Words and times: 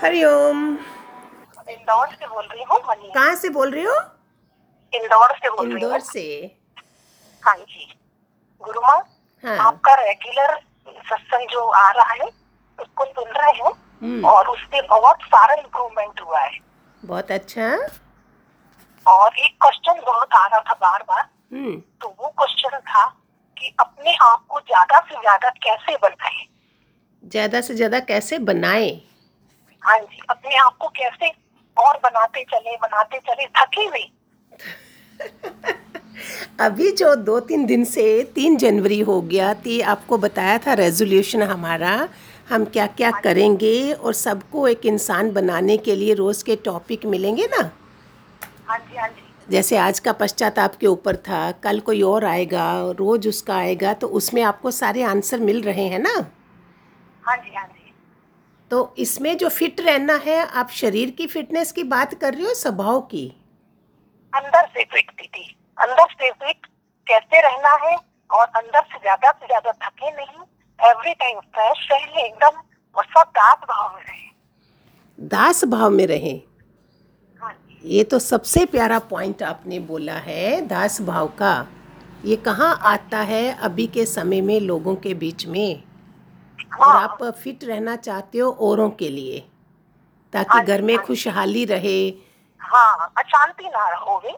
हरिओम 0.00 0.58
इंदौर 1.70 2.08
से 2.10 2.26
बोल 2.26 2.44
रही 2.44 2.62
हूँ 2.70 2.78
मनी। 2.88 3.10
कहाँ 3.14 3.34
से 3.36 3.48
बोल 3.50 3.70
रही 3.70 3.84
हो? 3.84 3.94
इंदौर 4.92 5.34
से 5.36 5.50
बोल 5.50 5.70
इंदौर 5.72 6.00
से। 6.00 6.24
हाँ 7.42 7.56
जी। 7.56 7.86
गुरु 8.64 8.80
माँ 8.80 8.96
हाँ। 9.44 9.56
आपका 9.66 9.94
रेगुलर 10.02 10.54
सत्संग 11.08 11.48
जो 11.50 11.66
आ 11.66 11.90
रहा 11.90 12.12
है 12.12 12.26
उसको 12.78 13.04
सुन 13.04 13.28
रहे 13.30 13.52
हैं 13.52 13.72
हम्म, 14.02 14.24
और 14.26 14.48
उससे 14.48 14.82
बहुत 14.88 15.22
सारा 15.24 15.54
इम्प्रूवमेंट 15.54 16.20
हुआ 16.20 16.40
है। 16.40 16.58
बहुत 17.02 17.30
अच्छा। 17.30 17.68
और 19.06 19.38
एक 19.38 19.56
क्वेश्चन 19.62 20.00
बहुत 20.06 20.34
आ 20.34 20.46
रहा 20.46 20.60
था 20.60 20.74
बार 20.82 21.02
बार 21.08 21.22
हम्म। 21.52 21.76
तो 22.02 22.08
वो 22.08 22.28
क्वेश्चन 22.38 22.78
था 22.80 23.04
कि 23.56 23.74
अपने 23.80 24.14
आप 24.22 24.44
को 24.48 24.60
ज़्यादा 24.60 25.00
से 25.00 25.20
ज़्यादा 25.20 25.50
कैसे 25.62 25.96
बनाए? 26.02 26.46
ज़्यादा 27.22 27.60
से 27.60 27.74
ज़्यादा 27.74 28.00
कैसे 28.02 28.38
बनाए? 28.50 28.90
हाँ 29.82 29.98
जी 30.00 30.20
अपने 30.30 30.56
आप 30.58 30.76
को 30.80 30.88
कैसे 30.96 31.28
और 31.76 31.98
बनाते 32.04 32.42
चले 32.52 32.76
बनाते 32.82 33.18
चले 33.28 33.46
थके 33.58 33.88
नहीं 33.90 34.08
अभी 36.60 36.90
जो 36.92 37.14
दो 37.14 37.38
तीन 37.40 37.64
दिन 37.66 37.84
से 37.84 38.02
तीन 38.34 38.56
जनवरी 38.56 38.98
हो 39.00 39.20
गया 39.22 39.52
थी 39.64 39.80
आपको 39.94 40.18
बताया 40.18 40.58
था 40.66 40.72
रेजोल्यूशन 40.80 41.42
हमारा 41.42 42.08
हम 42.50 42.64
क्या 42.64 42.86
क्या 42.86 43.10
करेंगे 43.24 43.92
और 43.92 44.12
सबको 44.14 44.66
एक 44.68 44.86
इंसान 44.86 45.30
बनाने 45.32 45.76
के 45.86 45.94
लिए 45.96 46.14
रोज़ 46.14 46.44
के 46.44 46.56
टॉपिक 46.56 47.06
मिलेंगे 47.06 47.46
ना? 47.46 47.70
हाँ 48.68 48.78
जी 48.78 48.96
हाँ 48.96 49.08
जी। 49.08 49.22
जैसे 49.50 49.76
आज 49.76 49.98
का 50.00 50.12
पश्चाताप 50.12 50.74
के 50.80 50.86
ऊपर 50.86 51.16
था 51.28 51.50
कल 51.64 51.80
कोई 51.80 52.02
और 52.02 52.24
आएगा 52.24 52.66
रोज़ 52.98 53.28
उसका 53.28 53.56
आएगा 53.56 53.92
तो 53.94 54.06
उसमें 54.20 54.42
आपको 54.42 54.70
सारे 54.70 55.02
आंसर 55.02 55.40
मिल 55.40 55.62
रहे 55.62 55.86
हैं 55.88 55.98
ना? 55.98 56.14
हाँ 57.24 57.36
जी 57.36 57.54
हाँ 57.54 57.66
जी। 57.66 57.81
तो 58.72 58.94
इसमें 58.98 59.36
जो 59.38 59.48
फिट 59.48 59.80
रहना 59.80 60.14
है 60.16 60.36
आप 60.50 60.70
शरीर 60.70 61.10
की 61.10 61.26
फिटनेस 61.26 61.72
की 61.72 61.82
बात 61.84 62.14
कर 62.14 62.34
रहे 62.34 62.44
हो 62.44 62.54
स्वभाव 62.54 63.00
की? 63.00 63.26
अंदर 64.32 64.66
से 64.66 64.84
फिट 64.84 65.10
दीदी। 65.10 65.44
अंदर 65.78 66.06
से 66.12 66.30
फिट 66.30 66.66
कैसे 67.06 67.40
रहना 67.40 67.74
है 67.82 67.96
और 68.30 68.46
अंदर 68.46 68.80
से 68.82 68.98
ज़्यादा 68.98 69.30
से 69.30 69.46
ज़्यादा 69.46 69.72
थके 69.82 70.10
नहीं 70.10 70.40
एवरी 70.78 71.14
टाइम 71.14 71.40
फ्रेश 71.40 71.86
रहे 71.92 72.26
एकदम 72.26 72.62
और 72.96 73.04
सब 73.06 73.30
दास 73.30 73.68
भाव 73.68 73.94
में 73.94 74.02
रहे। 74.02 75.28
दास 75.28 75.64
भाव 75.64 75.90
में 75.90 76.06
रहें? 76.06 76.40
हाँ 77.42 77.54
ये 77.84 78.04
तो 78.04 78.18
सबसे 78.20 78.64
प्यारा 78.66 78.98
पॉइंट 79.12 79.42
आपने 79.42 79.80
बोला 79.92 80.18
है 80.24 80.60
दास 80.66 81.00
भाव 81.02 81.28
का। 81.38 81.54
ये 82.24 82.36
कहाँ 82.42 82.76
आता 82.86 83.18
है 83.18 83.48
अभी 83.54 83.86
के 83.86 84.06
समय 84.08 84.40
में 84.40 84.60
लोगों 84.60 84.96
के 84.96 85.14
बीच 85.14 85.46
में? 85.46 85.82
और 86.80 86.86
हाँ 86.86 87.02
आप 87.02 87.22
फिट 87.42 87.64
रहना 87.64 87.96
चाहते 87.96 88.38
हो 88.38 88.50
औरों 88.68 88.88
के 88.90 89.08
लिए 89.08 89.40
ताकि 90.32 90.48
हाँ 90.48 90.64
घर 90.64 90.82
में 90.82 90.94
हाँ 90.96 91.04
खुशहाली 91.06 91.64
रहे। 91.64 91.98
हाँ 92.60 93.12
अशांति 93.18 93.64
ना 93.64 93.84
होवे 93.96 94.34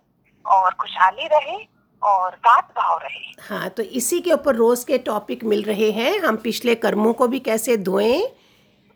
और 0.46 0.72
खुशहाली 0.80 1.26
रहे 1.32 1.56
और 2.02 2.34
दास 2.36 2.64
भाव 2.76 2.98
रहे। 3.02 3.32
हाँ 3.48 3.68
तो 3.68 3.82
इसी 3.82 4.20
के 4.20 4.32
ऊपर 4.32 4.54
रोज़ 4.56 4.84
के 4.86 4.98
टॉपिक 4.98 5.44
मिल 5.44 5.62
रहे 5.62 5.91
हैं। 5.91 6.18
हम 6.20 6.36
पिछले 6.36 6.74
कर्मों 6.74 7.12
को 7.12 7.28
भी 7.28 7.41
कैसे 7.41 7.76
धोएँ 7.76 8.26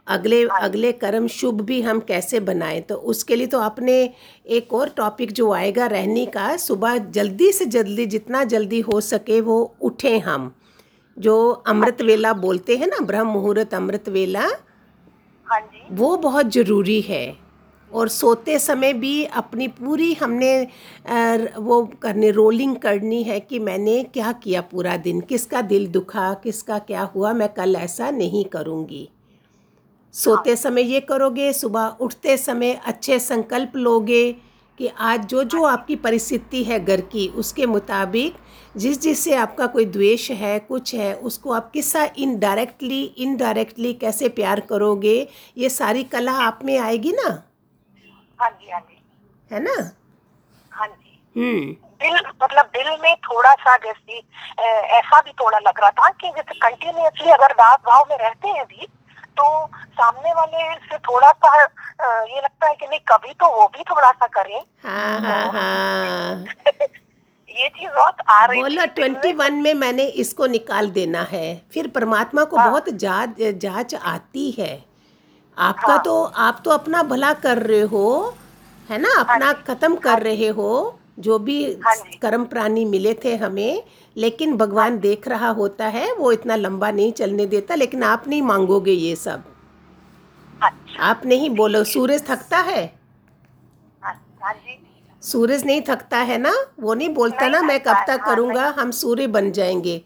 अगले 0.06 0.42
अगले 0.48 0.92
कर्म 0.92 1.26
शुभ 1.28 1.60
भी 1.60 1.80
हम 1.82 2.00
कैसे 2.00 2.40
बनाएँ। 2.40 2.80
तो 2.80 2.94
उसके 3.12 3.36
लिए 3.36 3.46
तो 3.46 3.60
आपने 3.60 3.94
एक 4.56 4.72
और 4.74 4.88
टॉपिक 4.88 5.32
जो 5.32 5.52
आएगा 5.52 5.86
रहने 5.86 6.24
का 6.26 6.56
सुबह 6.56 6.98
जल्दी 6.98 7.50
से 7.52 7.64
जल्दी 7.66 8.06
जितना 8.06 8.44
जल्दी 8.44 8.80
हो 8.80 9.00
सके 9.00 9.40
वो 9.40 9.60
उठें 9.82 10.18
हम। 10.20 10.54
जो 11.18 11.50
अमृत 11.66 12.02
वेला 12.02 12.32
बोलते 12.36 12.76
हैं 12.76 12.86
ना 12.86 12.98
ब्रह्म 13.04 13.28
मुहूर्त 13.28 13.74
अमृत 13.74 14.08
वेला 14.08 14.46
हाँ 15.46 15.60
जी। 15.60 15.86
वो 15.90 16.16
बहुत 16.16 16.46
ज़रूरी 16.52 17.00
है। 17.00 17.36
और 17.90 18.08
सोते 18.08 18.58
समय 18.58 18.92
भी 18.92 19.24
अपनी 19.36 19.66
पूरी 19.68 20.12
हमने 20.14 20.50
वो 21.58 21.84
करनी 22.02 22.30
रोलिंग 22.30 22.76
करनी 22.76 23.22
है 23.22 23.38
कि 23.40 23.58
मैंने 23.58 24.02
क्या 24.04 24.32
किया 24.32 24.60
पूरा 24.62 24.96
दिन 24.96 25.20
किसका 25.20 25.62
दिल 25.62 25.86
दुखा 25.88 26.32
किसका 26.34 26.78
क्या 26.80 27.02
हुआ 27.14 27.32
मैं 27.32 27.48
कल 27.48 27.76
ऐसा 27.76 28.10
नहीं 28.10 28.44
करूँगी। 28.44 29.08
सोते 30.14 30.56
समय 30.56 30.82
ये 30.84 31.00
करोगे 31.00 31.52
सुबह 31.52 31.96
उठते 32.00 32.36
समय 32.36 32.72
अच्छे 32.86 33.18
संकल्प 33.18 33.76
लोगे 33.76 34.30
कि 34.78 34.88
आज 35.00 35.24
जो 35.26 35.42
जो 35.44 35.62
आपकी 35.64 35.96
परिस्थिति 35.96 36.62
है 36.64 36.78
घर 36.84 37.00
की 37.00 37.28
उसके 37.28 37.66
मुताबिक 37.66 38.36
जिस 38.76 39.00
जिससे 39.00 39.34
आपका 39.34 39.66
कोई 39.66 39.84
द्वेष 39.84 40.30
है 40.30 40.58
कुछ 40.58 40.94
है 40.94 41.14
उसको 41.14 41.52
आप 41.52 41.70
किस्सा 41.70 42.04
इनडायरेक्टली 42.18 43.02
इनडायरेक्टली 43.18 43.92
कैसे 43.94 44.28
प्यार 44.28 44.60
करोगे 44.60 45.16
ये 45.58 45.68
सारी 45.68 46.04
कला 46.04 46.32
आप 46.32 46.60
में 46.64 46.78
आएगी 46.78 47.12
ना? 47.12 47.28
हाँ 48.40 48.50
जी 48.50 48.70
हाँ 48.70 48.80
जी। 48.80 49.02
है 49.50 49.62
ना? 49.62 49.74
हाँ 50.72 50.88
जी। 50.88 51.20
हम्म। 51.36 51.72
दिल 52.02 52.14
मतलब 52.42 52.66
दिल 52.66 52.90
में 53.02 53.14
थोड़ा 53.16 53.54
सा 53.54 53.76
जैसे 53.76 54.18
ऐसा 54.98 55.20
भी 55.20 55.32
थोड़ा 55.32 55.58
लग 55.58 55.80
रहा 55.80 55.90
था 55.90 56.08
कि 56.10 56.28
जैसे 56.28 56.58
कंटिन्यूअसली 56.58 57.30
अगर 57.30 57.52
दास 57.52 57.78
भाव 57.86 58.06
में 58.10 58.16
रहते 58.18 58.48
हैं 58.48 58.64
भी 58.64 58.86
तो 59.38 59.48
सामने 59.98 60.32
वाले 60.32 60.74
से 60.86 60.98
थोड़ा 60.98 61.30
सा 61.32 61.54
ये 61.60 62.40
लगता 62.40 62.66
है 62.66 62.74
कि 62.74 62.86
नहीं 62.86 63.00
कभी 63.08 63.32
तो 63.32 63.46
वो 63.56 63.66
भी 63.68 63.82
थोड़ा 63.90 64.10
सा 64.12 64.26
करें। 64.26 64.60
हाँ 64.84 65.20
हाँ 65.20 65.52
हाँ। 65.52 66.44
ये 67.50 67.68
चीज़ 67.68 67.90
बहुत 67.90 68.16
आ 68.30 68.44
रही 68.44 68.60
बोलो 68.62 68.84
ट्वेंटी 68.94 69.32
वन 69.32 69.54
में 69.54 69.72
मैंने 69.74 70.04
इसको 70.22 70.46
निकाल 70.46 70.90
देना 70.90 71.22
है। 71.30 71.46
फिर 71.72 71.88
परमात्मा 71.88 72.44
को 72.44 72.56
हाँ। 72.56 72.70
बहुत 72.70 72.88
जाँच 73.04 73.40
जाँच 73.62 73.94
आती 73.94 74.50
है। 74.50 74.72
आपका 75.56 75.92
हाँ। 75.92 76.02
तो 76.02 76.22
आप 76.22 76.60
तो 76.64 76.70
अपना 76.70 77.02
भला 77.02 77.32
कर 77.44 77.58
रहे 77.62 77.80
हो 77.94 78.34
है 78.90 78.98
ना? 78.98 79.08
अपना 79.20 79.52
खत्म 79.66 79.96
कर 79.96 80.22
रहे 80.22 80.48
हो। 80.48 80.70
जो 81.18 81.38
भी 81.38 81.62
हाँ 81.84 81.94
कर्म 82.22 82.44
प्राणी 82.46 82.84
मिले 82.84 83.14
थे 83.24 83.34
हमें 83.36 83.82
लेकिन 84.16 84.56
भगवान 84.56 84.98
देख 84.98 85.28
रहा 85.28 85.48
होता 85.58 85.86
है 85.86 86.12
वो 86.14 86.32
इतना 86.32 86.56
लंबा 86.56 86.90
नहीं 86.90 87.12
चलने 87.12 87.46
देता 87.46 87.74
लेकिन 87.74 88.02
आप 88.02 88.28
नहीं 88.28 88.42
मांगोगे 88.42 88.92
ये 88.92 89.14
सब। 89.16 89.42
अच्छा। 90.62 91.02
आप 91.02 91.22
नहीं 91.26 91.50
बोलो 91.56 91.82
सूरज 91.84 92.24
थकता 92.30 92.58
है? 92.58 92.84
हाँ 94.02 94.14
हाँ 94.42 94.54
सूरज 95.22 95.64
नहीं 95.66 95.82
थकता 95.88 96.18
है 96.30 96.38
ना? 96.38 96.52
वो 96.80 96.94
नहीं 96.94 97.08
बोलता 97.14 97.40
नहीं 97.40 97.50
ना 97.50 97.62
मैं 97.62 97.80
कब 97.80 98.04
तक 98.06 98.20
हाँ, 98.20 98.26
करूँगा 98.26 98.68
हम 98.78 98.90
सूर्य 98.90 99.26
बन 99.26 99.50
जाएँगे। 99.52 100.00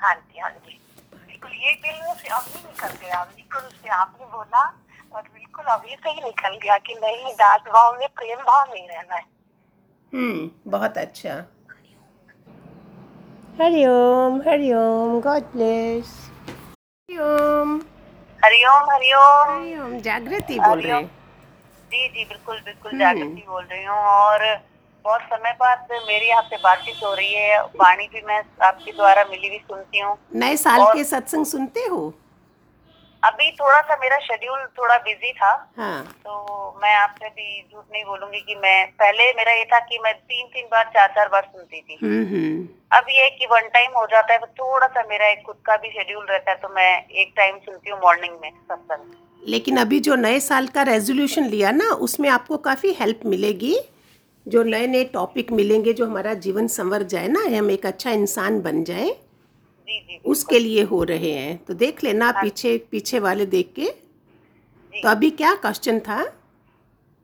हाँ 0.00 0.14
जी 0.14 0.40
हाँ 0.40 0.50
जी। 0.50 0.78
बिल्कुल 1.26 1.50
ये 1.50 1.72
दिल 1.84 2.14
से 2.14 2.28
अभी 2.28 2.58
निकल 2.58 2.96
गया 3.06 3.22
बिल्कुल 3.24 3.68
से 3.70 3.88
आपने 3.88 4.26
बोला 4.26 4.64
और 5.14 5.22
बिल्कुल 5.22 5.64
अभी 5.74 5.94
से 5.94 6.10
ही 6.10 6.20
निकल 6.24 6.58
गया 6.62 6.78
कि 6.86 6.94
नहीं 7.04 7.32
दास 7.34 7.60
भाव 7.72 7.96
में 8.00 8.08
प्रेम 8.16 8.38
भाव 8.50 8.72
में 8.72 8.80
ही 8.80 8.86
रहना 8.86 9.14
है। 9.14 9.24
बहुत 10.12 10.98
अच्छा। 10.98 11.34
Hari Om 13.60 14.40
Hari Om 14.48 15.20
God 15.20 15.42
bless 15.52 16.08
Hari Om. 16.48 17.76
Hariom 18.44 18.90
Hariom. 18.90 19.58
Hariom 19.58 19.98
Jagriti 20.00 20.58
बोल 20.60 20.80
रहे। 20.80 21.02
जी 21.92 22.08
जी 22.08 22.24
बिल्कुल 22.24 22.56
बिल्कुल 22.56 22.90
हम्म। 22.90 23.00
जागृति 23.00 23.44
बोल 23.48 23.64
रही 23.64 23.84
हूँ 23.84 23.96
और 23.98 24.44
बहुत 25.04 25.20
समय 25.22 25.52
बाद 25.60 25.86
मेरी 25.92 26.30
आपसे 26.30 26.56
बातचीत 26.56 27.02
हो 27.04 27.14
रही 27.14 27.32
है। 27.34 27.60
वाणी 27.62 28.08
भी 28.12 28.22
मैं 28.26 28.42
आपके 28.62 28.92
द्वारा 28.92 29.24
मिली 29.30 29.48
हुई 29.48 29.58
सुनती 29.58 29.98
हूँ। 29.98 30.16
नए 30.34 30.56
साल 30.56 30.80
और- 30.80 30.96
के 30.96 31.04
सत्संग 31.04 31.46
सुनते 31.46 31.80
हो? 31.80 32.12
अभी 33.22 33.50
थोड़ा 33.50 33.80
सा 33.80 33.96
मेरा 34.00 34.18
शेड्यूल 34.18 34.58
थोड़ा 34.78 34.96
बिज़ी 35.04 35.32
था 35.32 35.50
हाँ। 35.76 36.02
तो 36.24 36.34
मैं 36.82 36.94
आपसे 36.94 37.28
भी 37.28 37.62
झूठ 37.62 37.84
नहीं 37.92 38.04
बोलूँगी 38.04 38.40
कि 38.40 38.54
मैं 38.54 38.86
पहले 38.92 39.32
मेरा 39.32 39.52
ये 39.52 39.64
था 39.64 39.78
कि 39.80 39.98
मैं 40.04 40.12
तीन 40.14 40.46
तीन 40.46 40.66
बार 40.72 40.84
चार 40.94 41.08
चार 41.08 41.28
बार 41.28 41.48
सुनती 41.52 41.80
थी। 41.80 41.98
हम्म 42.02 42.24
हम्म। 42.26 42.68
अब 42.92 43.06
ये 43.10 43.28
कि 43.30 43.46
वन 43.46 43.68
टाइम 43.74 43.98
हो 43.98 44.06
जाता 44.06 44.32
है 44.32 44.38
तो 44.38 44.46
थोड़ा 44.60 44.86
सा 44.86 45.02
मेरा 45.08 45.28
एक 45.28 45.42
खुद 45.46 45.56
का 45.66 45.76
भी 45.76 45.90
शेड्यूल 45.90 46.24
रहता 46.24 46.50
है 46.50 46.56
तो 46.56 46.68
मैं 46.68 46.90
एक 47.06 47.32
टाइम 47.36 47.58
सुनती 47.58 47.90
हूँ 47.90 47.98
मॉर्निंग 48.00 48.38
में 48.42 48.50
सत्संग 48.50 49.12
लेकिन 49.42 49.76
अभी 49.76 50.00
जो 50.00 50.14
नए 50.14 50.38
साल 50.40 50.66
का 50.68 50.82
रेजोल्यूशन 50.82 51.44
लिया 51.44 51.70
ना 51.70 51.90
उसमें 52.02 52.28
आपको 52.30 52.56
काफ़ी 52.56 52.92
हेल्प 52.92 53.20
मिलेगी। 53.26 53.76
जो 54.46 54.62
नए 54.62 54.86
नए 54.86 55.04
टॉपिक 55.04 55.52
मिलेंगे 55.52 55.92
जो 55.92 56.06
हमारा 56.06 56.32
जीवन 56.34 56.66
संवर 56.68 57.02
जाए 57.02 57.28
ना 57.28 57.40
हम 57.58 57.70
एक 57.70 57.86
अच्छा 57.86 58.10
इंसान 58.10 58.60
बन 58.60 58.82
जाए। 58.84 59.08
जी 59.88 59.98
जी 60.00 60.20
उसके 60.24 60.58
लिए 60.58 60.82
हो 60.82 61.02
रहे 61.02 61.30
हैं। 61.30 61.64
तो 61.64 61.74
देख 61.74 62.04
लेना 62.04 62.32
पीछे 62.32 62.78
पीछे 62.90 63.18
वाले 63.18 63.46
देख 63.46 63.72
के। 63.76 63.86
तो 65.02 65.08
अभी 65.08 65.30
क्या 65.30 65.54
क्वेश्चन 65.54 66.00
था? 66.00 66.32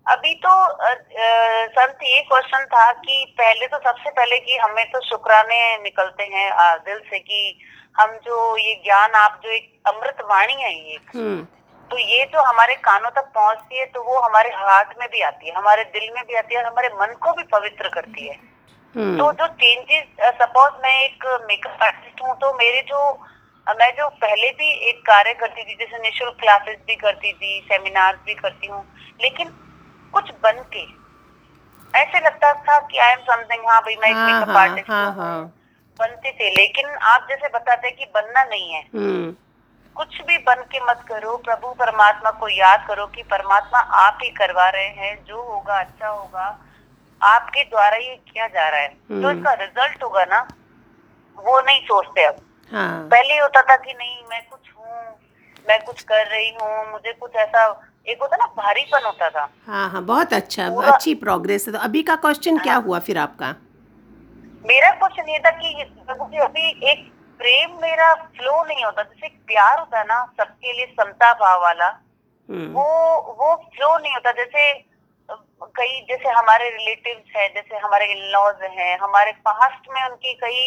अभी 0.07 0.35
तो 0.35 0.49
अ, 0.49 0.91
अ, 0.91 1.67
संत 1.67 1.99
ये 2.03 2.21
क्वेश्चन 2.23 2.65
था 2.65 2.93
कि 2.93 3.35
पहले 3.39 3.67
तो 3.67 3.79
सबसे 3.79 4.11
पहले 4.11 4.39
कि 4.39 4.57
हमें 4.57 4.85
तो 4.91 5.01
शुक्राने 5.01 5.83
निकलते 5.83 6.23
हैं 6.23 6.51
अ, 6.51 6.77
दिल 6.77 6.99
से 6.99 7.19
कि 7.19 7.59
हम 8.01 8.11
जो 8.11 8.57
ये 8.57 8.75
ज्ञान 8.75 9.11
आप 9.11 9.41
जो 9.45 9.51
एक 9.51 9.81
अमृत 9.87 10.17
वाणी 10.21 10.53
है 10.53 10.91
ये। 10.91 10.99
हम्म। 11.15 11.45
तो 11.91 11.99
ये 11.99 12.25
जो 12.25 12.43
हमारे 12.43 12.75
कानों 12.75 13.11
तक 13.11 13.33
पहुँचती 13.35 13.79
है 13.79 13.85
तो 13.85 14.03
वो 14.03 14.19
हमारे 14.21 14.51
हार्ट 14.51 14.89
में 15.01 15.09
भी 15.13 15.21
आती 15.21 15.49
है 15.49 15.55
हमारे 15.55 15.85
दिल 15.85 16.11
में 16.15 16.25
भी 16.29 16.35
आती 16.35 16.55
है 16.55 16.65
हमारे 16.65 16.89
मन 16.89 17.07
को 17.07 17.33
भी 17.33 17.43
पवित्र 17.43 17.89
करती 17.89 18.29
है। 18.29 18.52
तो 18.95 19.01
हम्म 19.01 19.31
जो 19.33 19.47
चेंजेस 19.47 20.33
सपोज़ 20.41 20.73
मैं 20.83 20.95
एक 21.05 21.25
मेकअप 21.49 21.83
आर्टिस्ट 21.83 22.23
हूँ 22.23 22.35
तो 22.41 22.53
मेरे 22.55 22.81
जो 22.89 22.99
मैं 23.67 23.91
जो 23.97 24.09
पहले 24.23 24.51
भी 24.59 24.71
एक 24.89 25.01
कार्य 25.07 25.33
करती 25.41 25.63
थी 25.65 25.75
जैसे 25.75 25.99
निःशुल्क 25.99 26.37
क्लासेस 26.41 26.77
भी 26.87 26.95
करती 26.97 27.33
थी 27.33 27.61
सेमिनार 27.69 28.17
भी 28.27 28.35
करती 28.35 28.67
हूँ 28.67 28.85
लेकिन 29.23 29.49
कुछ 30.15 30.31
बन 30.43 30.63
के 30.75 30.83
ऐसे 31.95 32.21
लगता 32.21 32.53
था 32.67 32.79
कि 32.87 32.99
आई 32.99 33.13
एम 33.13 33.21
समथिंग 33.31 33.65
हाँ 33.69 33.81
भाई 33.81 33.97
मैं 34.03 34.11
एक 34.11 34.17
मेकअप 34.17 34.57
हाँ 34.57 34.69
आर्टिस्ट 34.69 34.91
हाँ 34.91 35.05
हूँ। 35.07 35.15
हाँ। 35.17 35.43
बनते 36.01 36.33
थे 36.33 36.51
लेकिन 36.51 36.89
आप 37.07 37.27
जैसे 37.29 37.49
बताते 37.49 37.87
हैं 37.89 37.97
कि 37.97 38.05
बनना 38.15 38.43
नहीं 38.45 38.73
है। 38.73 38.83
हम्म। 38.95 39.33
कुछ 39.97 40.21
भी 40.27 40.39
बन 40.39 40.63
के 40.73 40.81
मत 40.85 41.05
करो 41.09 41.37
प्रभु 41.37 41.73
परमात्मा 41.81 42.31
को 42.41 42.49
याद 42.49 42.85
करो 42.89 43.07
कि 43.07 43.23
परमात्मा 43.23 43.79
आप 44.05 44.19
ही 44.23 44.31
करवा 44.31 44.69
रहे 44.69 44.89
हैं 45.01 45.25
जो 45.25 45.43
होगा 45.43 45.79
अच्छा 45.81 46.09
होगा। 46.09 46.47
आपके 47.25 47.65
द्वारा 47.65 47.97
ये 47.97 48.15
किया 48.29 48.47
जा 48.49 48.69
रहा 48.69 48.81
है। 48.81 48.89
तो 48.89 49.15
हम्म। 49.15 49.39
इसका 49.39 49.53
रिज़ल्ट 49.55 50.03
होगा 50.05 50.25
ना 50.25 50.41
वो 51.39 51.61
नहीं 51.61 51.81
सोचते 51.83 52.25
अब। 52.25 52.37
हाँ। 52.73 53.09
पहले 53.11 53.39
होता 53.39 53.63
था 53.63 53.77
कि 53.77 53.93
नहीं 53.93 54.17
मैं 54.31 54.43
कुछ 54.51 54.73
हूँ 54.77 55.01
मैं 55.67 55.79
कुछ 55.85 56.03
कर 56.03 56.27
रही 56.27 56.51
हूँ 56.61 56.91
मुझे 56.93 57.13
कुछ 57.13 57.35
ऐसा 57.37 57.65
एक 58.07 58.23
होता 58.23 58.37
ना 58.37 58.47
भारीपन 58.57 59.05
होता 59.07 59.29
था। 59.31 59.49
हाँ 59.67 59.89
हाँ 59.91 60.03
बहुत 60.05 60.33
अच्छा 60.33 60.67
अच्छी 60.93 61.15
प्रोग्रेस 61.17 61.67
है। 61.69 61.73
तो 61.73 61.79
अभी 61.81 62.03
का 62.03 62.17
क्वेश्चन 62.17 62.59
क्या 62.59 62.75
हुआ 62.87 62.99
फिर 63.01 63.19
आपका? 63.19 63.55
मेरा 64.65 64.91
क्वेश्चन 64.95 65.29
ये 65.29 65.39
था 65.39 65.51
कि 65.51 66.39
अभी 66.39 66.69
एक 66.91 67.11
प्रेम 67.41 67.71
मेरा 67.83 68.13
फ्लो 68.15 68.63
नहीं 68.65 68.85
होता 68.85 69.03
जैसे 69.03 69.29
प्यार 69.47 69.79
होता 69.79 69.99
है 69.99 70.05
ना 70.05 70.25
सबके 70.39 70.73
लिए 70.73 70.87
समता 71.01 71.33
भाव 71.35 71.61
वाला 71.63 71.87
हम्म। 72.49 72.73
वो 72.73 72.85
वो 73.39 73.55
फ्लो 73.75 73.97
नहीं 73.99 74.13
होता। 74.15 74.33
जैसे 74.33 74.73
कई 75.77 76.01
जैसे 76.09 76.29
हमारे 76.29 76.69
रिलेटिव्स 76.71 77.37
हैं 77.37 77.49
जैसे 77.55 77.79
हमारे 77.79 78.07
इन 78.13 78.25
लॉज 78.33 78.63
हैं 78.79 78.99
हमारे 78.99 79.33
पास्ट 79.49 79.89
में 79.91 80.03
उनकी 80.05 80.35
कई 80.35 80.61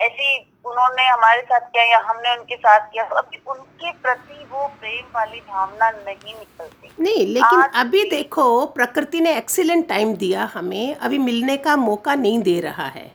ऐसी 0.00 0.38
उन्होंने 0.66 1.06
हमारे 1.08 1.42
साथ 1.42 1.60
किया 1.60 1.84
या 1.84 1.98
हमने 1.98 2.36
उनके 2.36 2.56
साथ 2.56 2.86
किया 2.92 3.04
तो 3.04 3.14
अभी 3.14 3.40
उनके 3.48 3.92
प्रति 3.92 4.44
वो 4.52 4.66
प्रेम 4.80 5.04
वाली 5.14 5.40
भावना 5.40 5.90
नहीं 5.90 6.34
निकलती। 6.34 6.90
नहीं 7.00 7.26
लेकिन 7.26 7.62
अभी 7.80 8.02
देखो 8.10 8.66
प्रकृति 8.66 9.20
ने 9.20 9.36
एक्सीलेंट 9.36 9.88
टाइम 9.88 10.14
दिया 10.16 10.50
हमें 10.54 10.94
अभी 10.94 11.18
मिलने 11.18 11.56
का 11.56 11.76
मौका 11.76 12.14
नहीं 12.14 12.42
दे 12.42 12.60
रहा 12.60 12.86
है। 12.86 13.10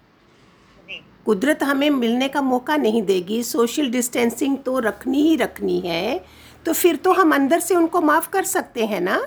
कुदरत 1.26 1.64
हमें 1.64 1.90
मिलने 1.90 2.28
का 2.28 2.42
मौका 2.42 2.76
नहीं 2.78 3.02
देगी 3.04 3.42
सोशल 3.44 3.90
डिस्टेंसिंग 3.92 4.58
तो 4.58 4.80
रखनी 4.80 5.22
ही 5.22 5.36
रखनी 5.36 5.80
है 5.80 6.20
तो 6.66 6.74
फिर 6.74 6.96
तो 6.96 7.14
हम 7.14 7.34
अंदर 7.36 7.60
से 7.60 7.76
उनको 7.76 8.02
माफ़ 8.02 8.30
कर 8.30 8.44
सकते 8.46 8.86
हैं 8.86 9.02
ना? 9.02 9.18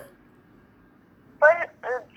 पर 1.43 1.65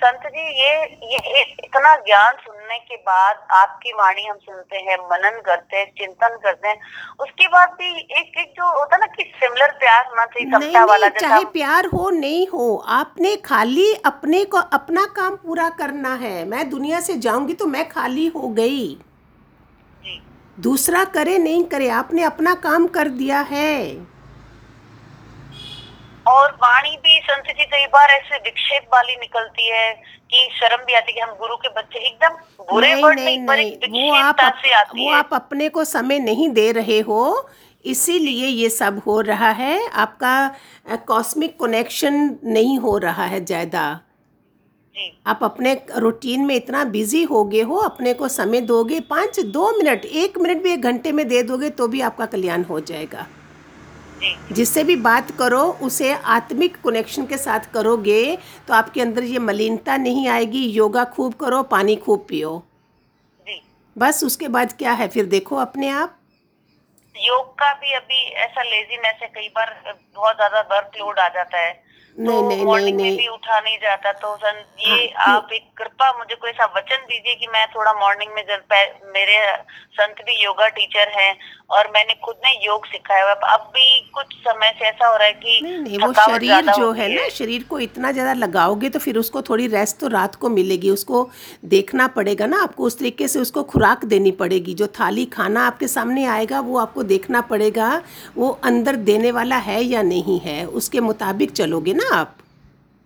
संत 0.03 0.23
जी 0.27 0.41
ये 0.59 0.71
ये 1.11 1.41
इतना 1.63 1.93
ज्ञान 1.97 2.33
सुनने 2.37 2.77
के 2.79 2.95
बाद 3.07 3.35
आपकी 3.51 3.91
वाणी 3.93 4.25
हम 4.25 4.37
सुनते 4.37 4.77
हैं 4.77 4.97
मनन 5.11 5.39
करते 5.45 5.77
हैं 5.77 5.85
चिंतन 5.99 6.37
करते 6.43 6.67
हैं। 6.67 6.77
उसके 7.19 7.47
बाद 7.47 7.69
भी 7.79 7.91
एक 8.19 8.37
एक 8.37 8.51
जो 8.57 8.67
होता 8.79 8.97
ना 8.97 9.05
कि 9.15 9.23
सिमिलर 9.35 9.71
प्यार 9.79 10.05
होना 10.05 10.25
चाहिए 10.25 10.49
नहीं 10.49 10.59
समता 10.61 10.83
वाला 10.85 11.07
नहीं 11.07 11.19
चाहे 11.19 11.43
प्यार 11.53 11.85
हो 11.85 12.09
नहीं 12.09 12.45
हो 12.47 12.75
आपने 12.97 13.35
खाली 13.45 13.93
अपने 14.05 14.43
को 14.45 14.57
अपना 14.73 15.05
काम 15.15 15.35
पूरा 15.37 15.69
करना 15.79 16.13
है। 16.15 16.45
मैं 16.45 16.69
दुनिया 16.69 16.99
से 16.99 17.17
जाऊँगी 17.19 17.53
तो 17.53 17.67
मैं 17.67 17.89
खाली 17.89 18.27
हो 18.27 18.47
गई। 18.53 18.85
दूसरा 20.57 21.03
करे 21.13 21.37
नहीं 21.37 21.63
करे 21.65 21.89
आपने 21.99 22.23
अपना 22.23 22.53
काम 22.63 22.87
कर 22.87 23.07
दिया 23.19 23.39
है। 23.51 23.75
और 26.27 26.51
वाणी 26.53 26.95
भी 26.97 27.12
संत 27.23 27.47
जी 27.57 27.65
कई 27.65 27.85
बार 27.87 28.11
ऐसे 28.11 28.37
विक्षेप 28.39 28.87
वाली 28.93 29.15
निकलती 29.17 29.69
है 29.69 29.91
कि 30.31 30.47
शर्म 30.53 30.83
भी 30.85 30.93
आती 30.93 31.11
है 31.11 31.13
कि 31.13 31.19
हम 31.21 31.35
गुरु 31.39 31.55
के 31.57 31.69
बच्चे 31.73 31.99
एकदम 31.99 32.35
बुरे 32.71 32.93
नहीं 32.93 33.03
नहीं 33.05 33.15
नहीं 33.15 33.47
पर 33.47 33.57
नहीं 33.57 34.03
एक 34.03 34.11
वो 34.11 34.13
आप 34.13 34.39
अप, 34.39 34.53
से 34.55 34.73
आती 34.73 35.03
वो 35.03 35.11
है। 35.11 35.17
आप 35.17 35.29
अपने 35.33 35.69
को 35.69 35.83
समय 35.85 36.19
नहीं 36.19 36.49
दे 36.51 36.71
रहे 36.71 36.99
हो 37.01 37.49
इसीलिए 37.85 38.47
ये 38.47 38.69
सब 38.69 39.01
हो 39.07 39.19
रहा 39.21 39.49
है। 39.51 39.87
आपका 39.89 40.95
कॉस्मिक 41.07 41.59
कनेक्शन 41.59 42.13
नहीं 42.45 42.77
हो 42.79 42.97
रहा 42.97 43.25
है 43.25 43.43
ज़्यादा। 43.45 43.83
आप 45.27 45.39
अपने 45.43 45.73
रूटीन 45.97 46.45
में 46.45 46.55
इतना 46.55 46.83
बिज़ी 46.85 47.23
हो 47.25 47.43
गए 47.45 47.61
हो 47.61 47.75
अपने 47.77 48.13
को 48.13 48.27
समय 48.29 48.61
दोगे 48.63 48.99
पाँच 49.09 49.39
दो 49.53 49.71
मिनट 49.77 50.05
एक 50.05 50.37
मिनट 50.37 50.61
भी 50.63 50.73
एक 50.73 50.81
घंटे 50.81 51.11
में 51.11 51.27
दे 51.27 51.41
दोगे 51.43 51.69
तो 51.71 51.87
भी 51.87 52.01
आपका 52.01 52.25
कल्याण 52.27 52.63
हो 52.63 52.79
जाएगा। 52.81 53.25
जिससे 54.51 54.83
भी 54.83 54.95
बात 54.97 55.31
करो 55.31 55.61
उसे 55.81 56.11
आत्मिक 56.13 56.77
कनेक्शन 56.81 57.25
के 57.25 57.37
साथ 57.37 57.71
करोगे 57.73 58.37
तो 58.67 58.73
आपके 58.73 59.01
अंदर 59.01 59.23
ये 59.25 59.39
मलिनता 59.41 59.97
नहीं 59.99 60.27
आएगी। 60.29 60.65
योगा 60.71 61.03
खूब 61.05 61.33
करो 61.35 61.61
पानी 61.69 61.95
खूब 61.97 62.25
पियो। 62.29 62.51
जी। 63.47 63.61
बस 63.95 64.23
उसके 64.23 64.47
बाद 64.49 64.73
क्या 64.73 64.91
है? 64.91 65.07
फिर 65.07 65.25
देखो 65.27 65.55
अपने 65.57 65.89
आप। 65.91 66.19
योग 67.15 67.53
का 67.53 67.73
भी 67.73 67.93
अभी 67.93 68.21
ऐसा 68.43 68.61
लेजीनेस 68.63 69.19
है 69.21 69.27
कई 69.29 69.47
बार 69.49 69.75
बहुत 69.87 70.35
ज़्यादा 70.35 70.59
वर्कलोड 70.71 71.19
आ 71.19 71.27
जाता 71.29 71.57
है। 71.57 71.73
नहीं, 72.15 72.27
तो 72.27 72.49
नहीं, 72.49 72.65
मॉर्निंग 72.65 72.99
में। 72.99 73.15
भी 73.17 73.27
उठा 73.27 73.59
नहीं 73.59 73.77
जाता। 73.79 74.11
तो 74.13 74.35
सन 74.37 74.63
ये 74.81 75.11
हाँ, 75.17 75.35
आप 75.35 75.49
एक 75.53 75.63
कृपा 75.77 76.11
मुझे 76.17 76.35
कोई 76.35 76.49
ऐसा 76.49 76.65
वचन 76.75 77.05
दीजिए 77.05 77.35
कि 77.35 77.47
मैं 77.53 77.65
थोड़ा 77.75 77.93
मॉर्निंग 77.99 78.31
में 78.35 78.43
जब 78.43 78.75
मेरे 79.13 79.37
संत 79.93 80.21
भी 80.25 80.43
योगा 80.43 80.67
टीचर 80.69 81.11
हैं 81.15 81.35
और 81.69 81.87
मैंने 81.93 82.13
खुद 82.23 82.35
ने 82.45 82.51
योग 82.65 82.85
सिखाया 82.87 83.23
हुआ 83.23 83.31
है। 83.31 83.53
अब 83.53 83.69
भी 83.73 83.99
कुछ 84.13 84.33
समय 84.39 84.73
से 84.79 84.85
ऐसा 84.85 85.07
हो 85.07 85.15
रहा 85.15 85.27
है 85.27 85.33
कि 85.33 85.59
नहीं 85.63 85.77
नहीं 85.79 85.97
वो 85.99 86.11
शरीर 86.13 86.71
जो 86.71 86.91
है 86.91 87.07
ना 87.15 87.27
शरीर 87.31 87.63
को 87.69 87.79
इतना 87.79 88.11
ज़्यादा 88.11 88.33
लगाओगे 88.35 88.89
तो 88.89 88.99
फिर 88.99 89.17
उसको 89.17 89.41
थोड़ी 89.41 89.67
रेस्ट 89.67 89.99
तो 89.99 90.07
रात 90.09 90.35
को 90.35 90.49
मिलेगी 90.49 90.89
उसको 90.89 91.29
देखना 91.65 92.07
पड़ेगा 92.09 92.45
ना 92.45 92.61
आपको 92.63 92.83
उस 92.83 92.99
तरीके 92.99 93.27
से 93.27 93.39
उसको 93.39 93.63
खुराक 93.65 94.05
देनी 94.05 94.31
पड़ेगी। 94.33 94.73
जो 94.73 94.87
थाली 94.99 95.25
खाना 95.27 95.65
आपके 95.67 95.87
सामने 95.87 96.25
आएगा 96.27 96.59
वो 96.61 96.77
आपको 96.79 97.03
देखना 97.05 97.41
पड़ेगा 97.43 97.91
वो 98.35 98.49
अंदर 98.63 98.95
देने 99.03 99.31
वाला 99.31 99.57
है 99.59 99.81
या 99.83 100.01
नहीं 100.03 100.39
है 100.39 100.65
उसके 100.65 100.99
मुताबिक 101.01 101.51
चलोगे 101.53 101.93
ना। 101.93 102.02
आप? 102.13 102.37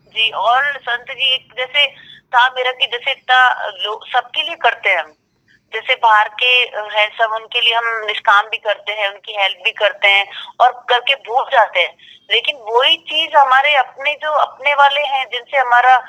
जी, 0.08 0.32
और 0.32 0.78
संत 0.78 1.06
जी, 1.12 1.34
एक 1.34 1.54
जैसे 1.58 1.88
था 2.28 2.50
मेरा 2.50 2.72
कि 2.72 2.88
जैसे 2.88 3.12
इतना 3.12 3.68
लोग 3.68 4.08
सबके 4.08 4.44
लिए 4.44 4.56
करते 4.56 4.90
हैं 4.90 5.04
हम। 5.04 5.14
जैसे 5.74 5.96
बाहर 5.96 6.28
के 6.44 6.64
है 6.98 7.10
सब, 7.10 7.32
उनके 7.34 7.62
लिए 7.62 7.74
हम 7.74 7.84
निष्काम 7.86 8.46
भी 8.46 8.58
करते 8.58 8.92
हैं, 8.92 9.08
उनकी 9.08 9.36
हेल्प 9.42 9.58
भी 9.64 9.72
करते 9.72 10.08
हैं 10.08 10.26
और 10.60 10.86
करके 10.90 11.16
भूल 11.16 11.44
जाते 11.52 11.80
हैं। 11.80 11.98
लेकिन 12.32 12.56
वही 12.56 12.98
चीज़ 12.98 13.36
हमारे 13.38 13.76
अपने 13.76 14.14
जो, 14.14 14.32
अपने 14.32 14.74
वाले 14.74 15.02
हैं, 15.02 15.26
जिनसे 15.26 15.58
हमारा 15.58 16.06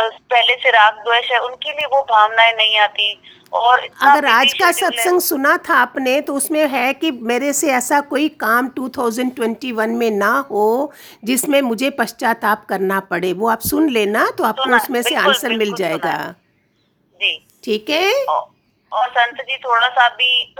पहले 0.00 0.54
से 0.54 0.70
राग 0.70 0.98
द्वेष 0.98 1.30
है 1.32 1.38
उनके 1.40 1.70
लिए 1.70 1.86
वो 1.86 2.02
भावनाएँ 2.02 2.52
नहीं 2.52 2.78
आती। 2.78 3.20
और 3.52 3.80
अगर 4.02 4.26
आज 4.26 4.52
का 4.52 4.70
सत्संग 4.72 5.20
सुना 5.20 5.56
था 5.68 5.74
आपने 5.74 6.20
तो 6.20 6.34
उसमें 6.34 6.66
है 6.68 6.92
कि 6.94 7.10
मेरे 7.10 7.52
से 7.52 7.70
ऐसा 7.72 8.00
कोई 8.00 8.28
काम 8.40 8.68
2021 8.68 9.88
में 9.88 10.10
ना 10.10 10.32
हो 10.50 10.92
जिसमें 11.24 11.60
मुझे 11.62 11.90
पश्चाताप 11.90 12.64
करना 12.66 13.00
पड़े। 13.00 13.32
वो 13.32 13.48
आप 13.48 13.60
सुन 13.60 13.88
लेना 13.88 14.30
तो 14.38 14.44
आपको 14.44 14.76
उसमें 14.76 15.02
से 15.02 15.14
आंसर 15.14 15.56
मिल 15.56 15.74
जाएगा। 15.74 16.14
जी। 17.20 17.36
ठीक 17.64 17.90
है? 17.90 18.12
और 18.24 19.08
संत 19.08 19.40
जी 19.40 19.56
थोड़ा 19.56 19.88
सा 19.88 20.08
भी 20.08 20.54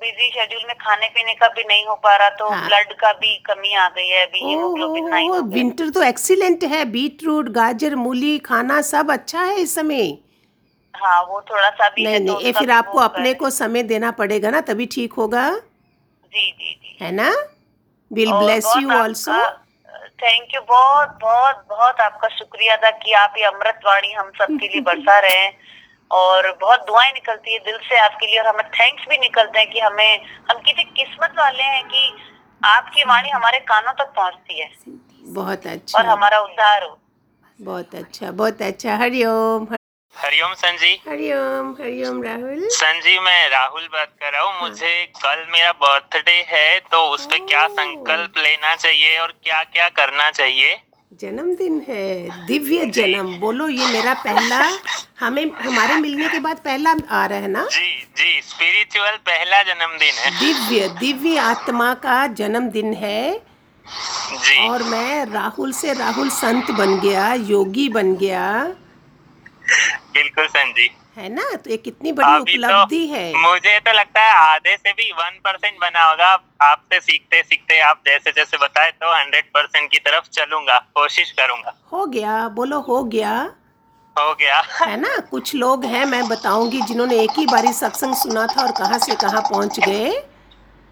बिज़ी 0.00 0.28
शेड्यूल 0.30 0.62
में 0.66 0.74
खाने 0.76 1.06
पीने 1.14 1.34
का 1.34 1.48
भी 1.48 1.62
नहीं 1.68 1.84
हो 1.86 1.94
पा 2.04 2.14
रहा 2.16 2.28
तो 2.36 2.48
हाँ। 2.48 2.66
ब्लड 2.66 2.92
का 3.00 3.12
भी 3.12 3.34
कमी 3.46 3.74
आ 3.74 3.88
गई 3.88 4.08
है 4.08 4.24
अभी 4.26 4.44
हीमोग्लोबिन 4.46 5.08
नाइन। 5.10 5.32
विंटर 5.54 5.90
तो 5.90 6.02
एक्सीलेंट 6.02 6.64
है 6.64 6.84
बीट 6.90 7.24
रूट 7.24 7.48
गाजर 7.48 7.94
मूली 7.96 8.38
खाना 8.46 8.80
सब 8.90 9.12
अच्छा 9.12 9.42
है 9.42 9.56
इस 9.60 9.74
समय। 9.74 10.18
हाँ 10.94 11.22
वो 11.24 11.40
थोड़ा 11.40 11.68
सा 11.70 11.88
भी 11.88 12.04
नहीं 12.04 12.26
तो 12.26 12.38
नहीं 12.38 12.52
फिर 12.52 12.70
आपको 12.70 12.98
अपने 12.98 13.34
को 13.34 13.50
समय 13.50 13.82
देना 13.82 14.10
पड़ेगा 14.10 14.50
ना 14.50 14.60
तभी 14.60 14.86
ठीक 14.92 15.12
होगा। 15.12 15.48
जी 15.50 16.50
जी 16.50 16.74
जी। 16.74 16.96
है 17.00 17.12
ना? 17.12 17.30
Will 18.10 18.32
bless 18.32 18.72
you 18.76 18.90
also 18.92 19.40
thank 20.22 20.54
you 20.54 20.60
बहुत 20.68 21.18
बहुत 21.22 21.64
बहुत 21.68 22.00
आपका 22.00 22.28
शुक्रिया 22.28 22.76
था 22.76 22.90
कि 23.02 23.12
आप 23.12 23.34
ये 23.38 23.44
अमृत 23.44 23.80
वाणी 23.86 24.12
हम 24.12 24.30
सबके 24.38 24.68
लिए 24.68 24.80
बरसा 24.88 25.18
रहे 25.18 25.36
हैं। 25.36 25.52
और 26.10 26.50
बहुत 26.60 26.80
दुआएँ 26.86 27.12
निकलती 27.12 27.52
है 27.52 27.58
दिल 27.64 27.76
से 27.88 27.98
आपके 27.98 28.26
लिए 28.26 28.38
और 28.38 28.46
हमें 28.46 28.68
थैंक्स 28.70 29.04
भी 29.10 29.18
निकलते 29.18 29.58
हैं 29.58 29.70
कि 29.70 29.80
हमें 29.80 30.24
हम 30.50 30.58
कितने 30.60 30.84
किस्मत 30.84 31.34
वाले 31.38 31.62
हैं 31.64 31.84
कि 31.88 32.12
आपकी 32.60 33.04
वाणी 33.04 33.30
हमारे 33.30 33.58
कानों 33.68 33.92
तक 33.98 34.12
पहुँचती 34.16 34.60
है। 34.60 34.68
बहुत 35.34 35.66
अच्छा। 35.66 35.98
और 35.98 36.06
हमारा 36.06 36.40
उद्धार 36.40 36.82
हो। 36.82 36.98
बहुत 37.58 37.94
अच्छा 37.94 38.30
बहुत 38.32 38.62
अच्छा। 38.62 38.96
हरिओम 38.96 39.66
हरिओम 40.14 40.52
संजी। 40.54 40.92
हरिओम 41.08 41.70
हरिओम 41.80 42.22
राहुल। 42.22 42.66
संजी 42.72 43.18
मैं 43.18 43.48
राहुल 43.50 43.86
बात 43.92 44.12
कर 44.20 44.32
रहा 44.32 44.42
हूँ। 44.42 44.60
मुझे 44.60 45.04
कल 45.16 45.46
मेरा 45.52 45.72
बर्थडे 45.82 46.44
है 46.48 46.78
तो 46.92 47.02
उस 47.10 47.26
पे 47.26 47.38
क्या 47.38 47.66
संकल्प 47.70 48.38
लेना 48.38 48.74
चाहिए 48.76 49.18
और 49.18 49.32
क्या 49.44 49.62
क्या 49.72 49.88
करना 49.90 50.30
चाहिए? 50.30 50.76
जन्मदिन 51.20 51.80
है 51.88 52.46
दिव्य 52.46 52.84
जन्म। 52.96 53.34
बोलो 53.40 53.68
ये 53.68 53.86
मेरा 53.92 54.14
पहला 54.24 54.60
हमें 55.20 55.50
हमारे 55.52 55.96
मिलने 55.96 56.28
के 56.28 56.38
बाद 56.38 56.56
पहला 56.56 56.94
आ 57.10 57.24
रहा 57.26 57.38
है 57.38 57.48
ना? 57.48 57.64
जी 57.64 57.90
जी 58.16 58.40
स्पिरिचुअल 58.42 59.16
पहला 59.16 59.62
जन्मदिन 59.62 60.14
है। 60.14 60.30
दिव्य 60.40 60.88
दिव्य 61.00 61.38
आत्मा 61.38 61.92
का 61.94 62.26
जन्मदिन 62.26 62.92
है। 62.94 63.38
जी। 63.86 64.68
और 64.68 64.82
मैं 64.82 65.24
राहुल 65.26 65.72
से 65.72 65.92
राहुल 65.92 66.28
संत 66.28 66.70
बन 66.70 66.98
गया 67.00 67.32
योगी 67.34 67.88
बन 67.88 68.14
गया। 68.16 68.62
बिल्कुल 70.14 70.46
संजी। 70.46 70.90
है 71.16 71.28
ना? 71.28 71.42
तो 71.54 71.70
ये 71.70 71.76
कितनी 71.76 72.12
बड़ी 72.12 72.40
उपलब्धि 72.40 73.06
तो 73.06 73.14
है। 73.14 73.32
मुझे 73.34 73.78
तो 73.80 73.92
लगता 73.92 74.20
है 74.20 74.32
आधे 74.54 74.76
से 74.76 74.92
भी 74.92 75.10
वन 75.12 75.38
परसेंट 75.44 75.78
बना 75.80 76.02
होगा। 76.02 76.32
आपसे 76.62 77.00
सीखते 77.00 77.42
सीखते 77.42 77.80
आप 77.80 78.02
जैसे 78.06 78.30
जैसे 78.30 78.56
बताए 78.56 78.90
तो 78.90 79.14
हंड्रेड 79.16 79.44
परसेंट 79.44 79.90
की 79.90 79.98
तरफ़ 79.98 80.28
चलूँगा। 80.32 80.78
कोशिश 80.94 81.30
करूँगा। 81.30 81.74
हो 81.92 82.06
गया 82.06 82.48
बोलो 82.48 82.80
हो 82.80 83.02
गया। 83.04 83.32
हो 84.16 84.32
गया। 84.34 84.60
है 84.80 84.96
ना? 85.00 85.16
कुछ 85.30 85.54
लोग 85.54 85.84
हैं 85.84 86.04
मैं 86.04 86.26
बताऊँगी 86.28 86.80
जिन्होंने 86.82 87.18
एक 87.20 87.30
ही 87.38 87.46
बारी 87.46 87.72
सत्संग 87.72 88.14
सुना 88.14 88.46
था 88.46 88.62
और 88.62 88.72
कहाँ 88.72 88.98
से 88.98 89.14
कहाँ 89.14 89.40
पहुँच 89.42 89.78
गए। 89.80 90.10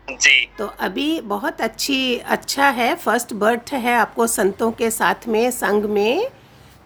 जी। 0.09 0.49
तो 0.59 0.67
अभी 0.81 1.21
बहुत 1.21 1.61
अच्छी 1.61 2.19
अच्छा 2.19 2.69
है 2.69 2.95
फ़र्स्ट 2.97 3.33
बर्थ 3.33 3.73
है 3.73 3.95
आपको 3.95 4.27
संतों 4.27 4.71
के 4.73 4.91
साथ 4.91 5.29
में 5.29 5.51
संग 5.51 5.85
में। 5.85 6.31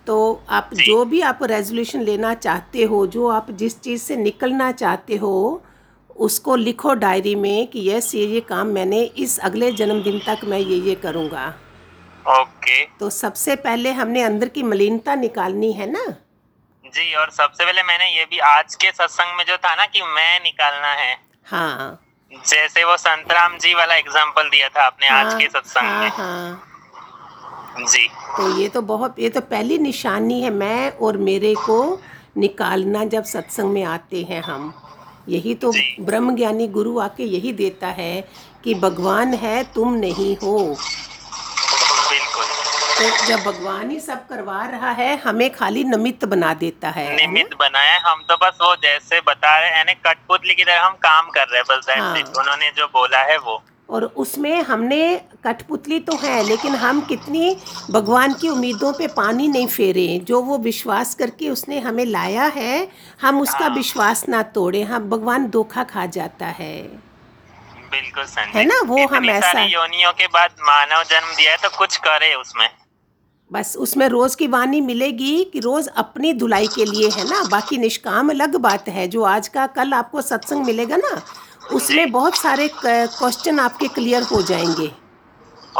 तो 0.06 0.42
आप 0.48 0.70
जो। 0.74 1.04
भी 1.04 1.20
आप 1.20 1.38
रेजोल्यूशन 1.42 2.00
लेना 2.02 2.34
चाहते 2.34 2.82
हो 2.82 3.06
जो 3.06 3.28
आप 3.28 3.50
जिस 3.50 3.80
चीज़ 3.80 4.02
से 4.02 4.16
निकलना 4.16 4.72
चाहते 4.72 5.16
हो 5.16 5.62
उसको 6.16 6.56
लिखो 6.56 6.94
डायरी 6.94 7.34
में 7.34 7.66
कि 7.66 7.88
यस 7.90 8.14
ये 8.14 8.26
ये 8.26 8.40
काम 8.40 8.66
मैंने 8.66 9.02
इस 9.02 9.38
अगले 9.38 9.70
जन्मदिन 9.72 10.18
तक 10.18 10.40
मैं 10.44 10.58
ये 10.58 10.76
ये 10.78 10.94
करूँगा। 10.94 11.54
ओके। 12.30 12.84
तो 13.00 13.10
सबसे 13.10 13.56
पहले 13.56 13.92
हमने 13.92 14.22
अंदर 14.22 14.48
की 14.48 14.62
मलिनता 14.62 15.14
निकालनी 15.14 15.72
है 15.72 15.90
ना? 15.90 16.04
जी 16.84 17.14
और 17.14 17.30
सबसे 17.30 17.64
पहले 17.64 17.82
मैंने 17.82 18.08
ये 18.16 18.24
भी 18.24 18.38
आज 18.38 18.74
के 18.74 18.90
सत्संग 18.92 19.36
में 19.38 19.44
जो 19.44 19.56
था 19.56 19.74
ना 19.74 19.86
कि 19.86 20.02
मैं 20.02 20.40
निकालना 20.40 20.92
है। 20.92 21.16
हाँ। 21.44 21.98
जैसे 22.32 22.84
वो 22.84 22.96
संतराम 22.96 23.56
जी 23.58 23.74
वाला 23.74 23.94
एग्ज़ाम्पल 23.94 24.48
दिया 24.48 24.68
था 24.68 24.82
आपने 24.82 25.08
हाँ, 25.08 25.24
आज 25.24 25.34
के 25.34 25.48
सत्संग 25.48 25.84
हाँ 25.84 26.02
में। 26.02 26.08
हाँ। 26.10 27.86
जी। 27.88 28.06
तो 28.36 28.58
ये 28.58 28.68
तो 28.68 28.82
बहुत 28.82 29.18
ये 29.18 29.28
तो 29.30 29.40
पहली 29.40 29.78
निशानी 29.78 30.40
है 30.42 30.50
मैं 30.50 30.90
और 30.90 31.16
मेरे 31.18 31.54
को 31.54 32.00
निकालना 32.36 33.04
जब 33.04 33.24
सत्संग 33.24 33.72
में 33.72 33.82
आते 33.84 34.22
हैं 34.22 34.42
हम। 34.42 34.72
यही 35.28 35.54
तो। 35.54 35.72
ब्रह्म 36.00 36.34
ज्ञानी 36.36 36.66
गुरु 36.68 36.98
आके 36.98 37.24
यही 37.24 37.52
देता 37.52 37.88
है 37.88 38.20
कि 38.64 38.74
भगवान 38.74 39.34
है 39.34 39.62
तुम 39.64 39.94
नहीं 39.94 40.34
हो। 40.36 40.76
तो 43.10 43.26
जब 43.26 43.40
भगवान 43.40 43.90
ही 43.90 44.00
सब 44.00 44.28
करवा 44.28 44.64
रहा 44.66 44.90
है 44.90 45.20
हमें 45.24 45.52
खाली 45.52 45.84
निमित्त 45.84 46.24
बना 46.24 46.54
देता 46.54 46.88
है। 46.88 47.06
है 47.06 47.16
निमित्त 47.16 47.56
बनाया 47.58 48.00
हम 48.06 48.22
तो 48.28 48.36
बस 48.36 48.58
वो 48.62 48.76
जैसे 48.76 49.20
बता 49.20 49.58
रहे 49.58 49.68
हैं 49.68 49.76
यानी 49.76 49.94
कठपुतली 49.94 50.54
की 50.54 50.64
तरह 50.64 50.82
हम 50.82 50.92
काम 50.92 51.30
कर 51.30 51.48
रहे 51.48 51.60
हैं 51.60 51.78
बस 51.78 51.86
हाँ। 51.90 52.16
उन्होंने 52.16 52.70
जो 52.70 52.86
बोला 52.86 53.18
है 53.18 53.38
वो। 53.38 53.62
और 53.90 54.04
उसमें 54.04 54.62
हमने 54.62 55.20
कठपुतली 55.44 56.00
तो 56.00 56.16
है 56.16 56.42
लेकिन 56.42 56.74
हम 56.74 57.00
कितनी 57.00 57.56
भगवान 57.90 58.34
की 58.34 58.48
उम्मीदों 58.48 58.92
पे 58.92 59.06
पानी 59.06 59.48
नहीं 59.48 59.66
फेरे। 59.66 60.20
जो 60.24 60.42
वो 60.42 60.58
विश्वास 60.58 61.14
करके 61.14 61.50
उसने 61.50 61.78
हमें 61.78 62.04
लाया 62.04 62.44
है 62.44 62.88
हम 63.22 63.40
उसका 63.40 63.66
हाँ। 63.66 63.70
विश्वास 63.70 64.28
ना 64.28 64.42
तोड़े 64.42 64.82
हम 64.82 65.10
भगवान 65.10 65.46
धोखा 65.46 65.84
खा 65.84 66.06
जाता 66.06 66.46
है। 66.46 66.82
बिल्कुल 67.90 68.24
है 68.38 68.64
ना, 68.64 68.80
वो 68.84 69.06
हम 69.06 69.30
ऐसा- 69.30 69.68
योनियों 69.68 70.12
के 70.12 70.26
बाद 70.26 70.50
मानव 70.60 71.02
जन्म 71.02 71.36
दिया 71.36 71.50
है 71.50 71.56
तो 71.56 71.68
कुछ 71.68 71.96
करे 71.96 72.34
उसमें। 72.34 72.70
बस 73.50 73.76
उसमें 73.76 74.06
रोज 74.08 74.34
की 74.34 74.46
वाणी 74.46 74.80
मिलेगी 74.80 75.42
कि 75.44 75.60
रोज 75.60 75.88
अपनी 75.88 76.32
धुलाई 76.32 76.66
के 76.66 76.84
लिए 76.84 77.08
है 77.10 77.24
ना? 77.24 77.42
बाकी 77.50 77.78
निष्काम 77.78 78.30
अलग 78.30 78.56
बात 78.56 78.88
है 78.88 79.06
जो 79.08 79.22
आज 79.22 79.48
का 79.48 79.66
कल 79.66 79.92
आपको 79.92 80.22
सत्संग 80.22 80.64
मिलेगा 80.66 80.96
ना 80.96 81.20
उसमें 81.72 82.10
बहुत 82.12 82.36
सारे 82.36 82.68
क्वेश्चन 82.74 83.58
आपके 83.58 83.88
क्लियर 83.88 84.22
हो 84.22 84.40
जाएँगे। 84.42 84.86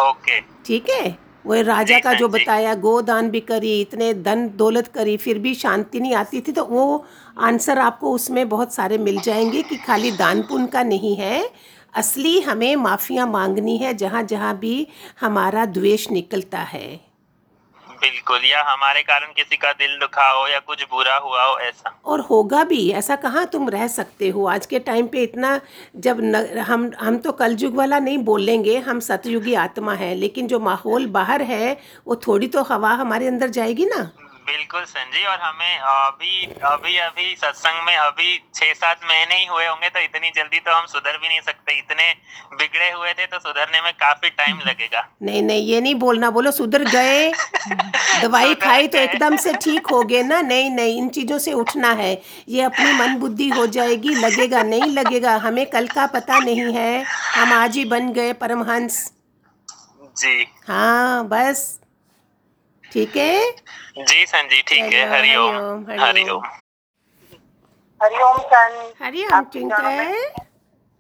ओके। 0.00 0.40
ठीक 0.40 0.90
है? 0.90 1.18
वो 1.46 1.60
राजा 1.62 1.98
का 1.98 2.12
जो 2.14 2.28
बताया 2.28 2.74
गोदान 2.74 3.30
भी 3.30 3.40
करी 3.40 3.80
इतने 3.80 4.12
धन 4.14 4.48
दौलत 4.56 4.88
करी 4.88 5.16
फिर 5.16 5.38
भी 5.38 5.54
शांति 5.54 6.00
नहीं 6.00 6.14
आती 6.14 6.40
थी 6.40 6.52
तो 6.52 6.64
वो 6.64 7.04
आंसर 7.38 7.78
आपको 7.78 8.12
उसमें 8.12 8.48
बहुत 8.48 8.74
सारे 8.74 8.98
मिल 8.98 9.20
जाएँगे 9.20 9.62
कि 9.62 9.76
खाली 9.76 10.10
दान 10.10 10.42
पुण्य 10.42 10.66
का 10.66 10.82
नहीं 10.82 11.14
है। 11.16 11.48
असली 11.94 12.40
हमें 12.40 12.74
माफिया 12.76 13.26
मांगनी 13.26 13.76
है 13.76 13.94
जहाँ 13.94 14.22
जहाँ 14.22 14.56
भी 14.58 14.86
हमारा 15.20 15.64
द्वेष 15.66 16.10
निकलता 16.10 16.58
है। 16.58 17.11
बिल्कुल 18.02 18.44
या 18.44 18.62
हमारे 18.62 19.02
कारण 19.02 19.32
किसी 19.32 19.56
का 19.56 19.72
दिल 19.72 19.96
दुखा 19.98 20.28
हो 20.30 20.46
या 20.48 20.58
कुछ 20.58 20.82
बुरा 20.84 21.16
हुआ 21.16 21.42
हो 21.44 21.58
ऐसा। 21.58 21.94
और 22.04 22.20
होगा 22.20 22.62
भी 22.64 22.90
ऐसा 22.90 23.16
कहाँ 23.16 23.44
तुम 23.46 23.68
रह 23.68 23.86
सकते 23.88 24.28
हो? 24.28 24.46
आज 24.46 24.66
के 24.66 24.78
टाइम 24.78 25.06
पे 25.06 25.22
इतना 25.22 25.60
जब 25.96 26.20
न, 26.20 26.44
हम 26.60 26.90
हम 27.00 27.18
तो 27.18 27.32
कलयुग 27.32 27.74
वाला 27.74 27.98
नहीं 27.98 28.18
बोलेंगे 28.24 28.76
हम 28.78 29.00
सतयुगी 29.00 29.54
आत्मा 29.54 29.94
है 29.94 30.14
लेकिन 30.14 30.46
जो 30.46 30.60
माहौल 30.60 31.06
बाहर 31.10 31.42
है 31.42 31.76
वो 32.06 32.16
थोड़ी 32.26 32.48
तो 32.48 32.62
हवा 32.62 32.90
हमारे 32.94 33.26
अंदर 33.26 33.48
जाएगी 33.50 33.86
ना। 33.86 34.10
बिल्कुल 34.46 34.84
संजय 34.84 35.24
और 35.26 35.38
हमें 35.40 35.78
अभी 35.78 36.46
अभी 36.64 36.96
अभी 36.96 37.34
सत्संग 37.36 37.86
में 37.86 37.96
अभी 37.96 38.36
छह 38.54 38.72
सात 38.72 39.00
महीने 39.04 39.34
ही 39.34 39.46
हुए 39.46 39.66
होंगे 39.66 39.88
तो 39.88 40.00
इतनी 40.00 40.30
जल्दी 40.30 40.58
तो 40.58 40.74
हम 40.74 40.86
सुधर 40.86 41.18
भी 41.18 41.28
नहीं 41.28 41.40
सकते। 41.40 41.78
इतने 41.78 42.12
बिगड़े 42.52 42.90
हुए 42.90 43.12
थे 43.12 43.26
तो 43.26 43.38
सुधरने 43.38 43.80
में 43.80 43.92
काफ़ी 43.92 44.30
टाइम 44.30 44.58
लगेगा। 44.66 45.08
नहीं 45.22 45.42
नहीं 45.42 45.66
ये 45.66 45.80
नहीं 45.80 45.94
बोलना 45.94 46.30
बोलो 46.30 46.50
सुधर 46.50 46.84
गए। 46.84 47.32
दवाई 48.22 48.54
खाई 48.54 48.88
तो 48.88 48.98
एकदम 48.98 49.36
से 49.36 49.52
ठीक 49.52 49.86
हो 49.86 50.02
गए 50.02 50.22
ना? 50.22 50.40
नहीं 50.40 50.70
नहीं 50.70 50.98
इन 50.98 51.08
चीज़ों 51.08 51.38
से 51.38 51.52
उठना 51.52 51.92
है। 51.92 52.22
ये 52.48 52.62
अपनी 52.62 52.92
मन 52.92 53.14
बुद्धि 53.14 53.48
हो 53.48 53.66
जाएगी 53.66 54.14
लगेगा 54.14 54.62
नहीं 54.62 54.90
लगेगा? 54.92 55.36
हमें 55.36 55.66
कल 55.66 55.86
का 55.88 56.06
पता 56.06 56.38
नहीं 56.38 56.72
है। 56.74 57.02
हम 57.36 57.52
आज 57.52 57.76
ही 57.76 57.84
बन 57.84 58.12
गए 58.12 58.32
परमहंस। 58.32 59.12
जी। 60.18 60.46
हाँ 60.68 61.28
बस। 61.28 61.81
ठीक 62.92 63.16
है? 63.16 63.50
जी 63.98 64.24
संजी 64.26 64.60
ठीक 64.68 64.92
है। 64.92 65.04
हरिओम, 65.10 65.84
हरिओम 65.90 66.42
हरिओम, 68.00 68.38
चंद 68.52 68.92
हरिओम 69.02 69.44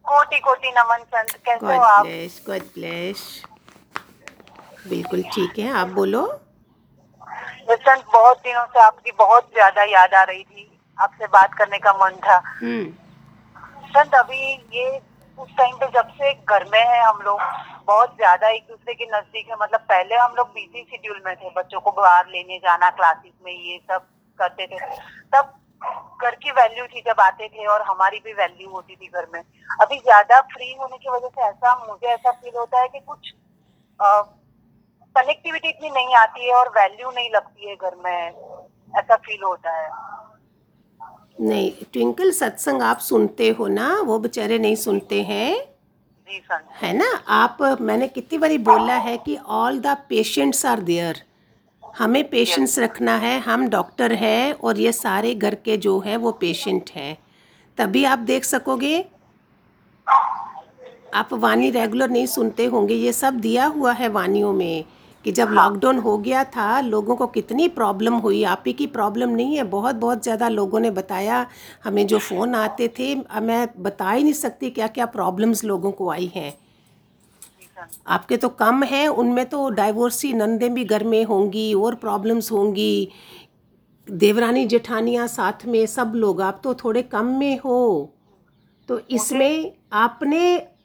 कोटि 0.04 0.38
कोटि 0.40 0.70
नमन 0.76 1.02
चंद 1.14 1.30
कैसे 1.46 1.66
हो 1.66 1.80
आप? 1.82 2.04
ब्लेस 2.06 2.42
गॉड 2.46 2.62
ब्लेस 2.74 3.42
बिल्कुल 4.88 5.22
ठीक 5.34 5.58
है 5.58 5.72
आप 5.80 5.88
बोलो। 5.98 6.26
चंद 7.70 8.02
बहुत 8.12 8.38
दिनों 8.44 8.64
से 8.66 8.80
आपकी 8.80 9.10
बहुत 9.18 9.50
ज़्यादा 9.54 9.82
याद 9.90 10.14
आ 10.14 10.22
रही 10.22 10.42
थी। 10.42 10.68
आपसे 10.98 11.26
बात 11.26 11.54
करने 11.58 11.78
का 11.78 11.92
मन 12.02 12.16
था। 12.26 12.36
हम्म। 12.60 12.84
चंद 13.94 14.14
अभी 14.14 14.52
ये 14.76 14.88
उस 15.38 15.48
टाइम 15.58 15.76
पे 15.76 15.86
जब 15.90 16.08
से 16.12 16.32
घर 16.34 16.64
में 16.72 16.80
है 16.80 17.02
हम 17.02 17.20
लोग, 17.24 17.40
बहुत 17.86 18.14
ज़्यादा 18.16 18.48
एक 18.48 18.66
दूसरे 18.68 18.94
के 18.94 19.06
नज़दीक 19.08 19.48
है। 19.50 19.56
मतलब 19.60 19.80
पहले 19.88 20.16
हम 20.16 20.34
लोग 20.36 20.48
बिज़ी 20.50 20.82
शेड्यूल 20.82 21.22
में 21.26 21.34
थे, 21.36 21.50
बच्चों 21.56 21.80
को 21.80 21.90
बाहर 21.92 22.26
लेने 22.28 22.58
जाना 22.58 22.90
क्लासेस 22.92 23.32
में 23.44 23.52
ये 23.52 23.78
सब 23.80 24.06
करते 24.40 24.66
थे। 24.66 24.78
तब 25.32 25.52
घर 26.22 26.34
की 26.34 26.50
वैल्यू 26.52 26.86
थी 26.86 27.00
जब 27.06 27.20
आते 27.20 27.48
थे 27.48 27.66
और 27.66 27.82
हमारी 27.82 28.20
भी 28.24 28.32
वैल्यू 28.32 28.68
होती 28.70 28.96
थी 28.96 29.06
घर 29.08 29.26
में। 29.32 29.40
अभी 29.80 29.98
ज़्यादा 29.98 30.40
फ्री 30.52 30.72
होने 30.74 30.98
की 30.98 31.10
वजह 31.10 31.28
से 31.28 31.42
ऐसा, 31.42 31.74
मुझे 31.88 32.06
ऐसा 32.08 32.30
फील 32.32 32.56
होता 32.56 32.80
है 32.80 32.88
कि 32.88 33.00
कुछ 33.00 33.32
कनेक्टिविटी 35.16 35.68
इतनी 35.68 35.90
नहीं 35.90 36.14
आती 36.16 36.48
है 36.48 36.54
और 36.54 36.68
वैल्यू 36.76 37.10
नहीं 37.10 37.30
लगती 37.30 37.68
है 37.68 37.74
घर 37.76 37.94
में। 38.04 38.60
ऐसा 38.94 39.16
फील 39.16 39.42
होता 39.44 39.70
है। 39.72 39.88
नहीं 41.42 41.70
ट्विंकल 41.92 42.30
सत्संग 42.30 42.82
आप 42.82 42.98
सुनते 42.98 43.48
हो 43.50 43.66
ना? 43.66 44.00
वो 44.00 44.18
बेचारे 44.18 44.58
नहीं 44.58 44.76
सुनते 44.76 45.22
हैं। 45.22 45.54
है 46.82 46.92
ना? 46.92 47.10
आप 47.28 47.78
मैंने 47.80 48.08
कितनी 48.08 48.38
बारी 48.38 48.58
बोला 48.58 48.94
है 48.94 49.16
कि 49.16 49.36
all 49.36 49.78
the 49.78 49.86
patients 50.08 50.66
are 50.66 50.80
there 50.80 51.22
हमें 51.98 52.28
पेशेंस 52.28 52.78
रखना 52.78 53.16
है 53.16 53.38
हम 53.40 53.68
डॉक्टर 53.68 54.12
हैं 54.12 54.52
और 54.52 54.78
ये 54.78 54.92
सारे 54.92 55.34
घर 55.34 55.54
के 55.54 55.76
जो 55.76 55.98
है 56.00 56.16
वो 56.16 56.32
पेशेंट 56.32 56.90
हैं। 56.90 57.18
तभी 57.78 58.04
आप 58.04 58.18
देख 58.18 58.44
सकोगे? 58.44 59.04
आप 61.14 61.28
वाणी 61.32 61.70
रेगुलर 61.70 62.10
नहीं 62.10 62.26
सुनते 62.26 62.64
होंगे 62.64 62.94
ये 62.94 63.12
सब 63.12 63.34
दिया 63.34 63.66
हुआ 63.66 63.92
है 63.92 64.08
वानियों 64.08 64.52
में। 64.52 64.84
कि 65.24 65.32
जब 65.32 65.50
लॉकडाउन 65.50 65.98
हो 65.98 66.16
गया 66.18 66.42
था 66.46 66.80
लोगों 66.80 67.16
को 67.16 67.26
कितनी 67.28 67.68
प्रॉब्लम 67.70 68.14
हुई? 68.16 68.42
आप 68.44 68.64
ही 68.66 68.72
की 68.72 68.86
प्रॉब्लम 68.88 69.30
नहीं 69.30 69.56
है। 69.56 69.64
बहुत 69.64 69.96
बहुत 69.96 70.22
ज़्यादा 70.22 70.48
लोगों 70.48 70.80
ने 70.80 70.90
बताया। 70.92 71.46
हमें 71.84 72.06
जो 72.06 72.18
फ़ोन 72.20 72.54
आते 72.54 72.88
थे 72.98 73.14
मैं 73.42 73.66
बता 73.78 74.10
ही 74.10 74.22
नहीं 74.22 74.32
सकती 74.34 74.70
क्या 74.70 74.86
क्या 74.88 75.06
प्रॉब्लम्स 75.08 75.64
लोगों 75.64 75.92
को 75.92 76.10
आई 76.10 76.30
हैं। 76.34 76.52
आपके 78.08 78.36
तो 78.36 78.48
कम 78.48 78.82
हैं 78.84 79.06
उनमें 79.08 79.44
तो 79.46 79.68
डाइवोर्सी 79.70 80.32
नंदे 80.32 80.68
भी 80.68 80.84
घर 80.84 81.04
में 81.04 81.22
होंगी 81.24 81.72
और 81.74 81.94
प्रॉब्लम्स 81.94 82.50
होंगी। 82.52 83.08
देवरानी 84.08 84.64
जेठानियाँ 84.66 85.26
साथ 85.28 85.64
में 85.66 85.84
सब 85.86 86.12
लोग 86.14 86.40
आप 86.42 86.60
तो 86.64 86.74
थोड़े 86.74 87.02
कम 87.04 87.26
में 87.38 87.58
हो। 87.58 88.12
तो 88.88 89.00
इसमें 89.10 89.72
आपने 89.94 90.40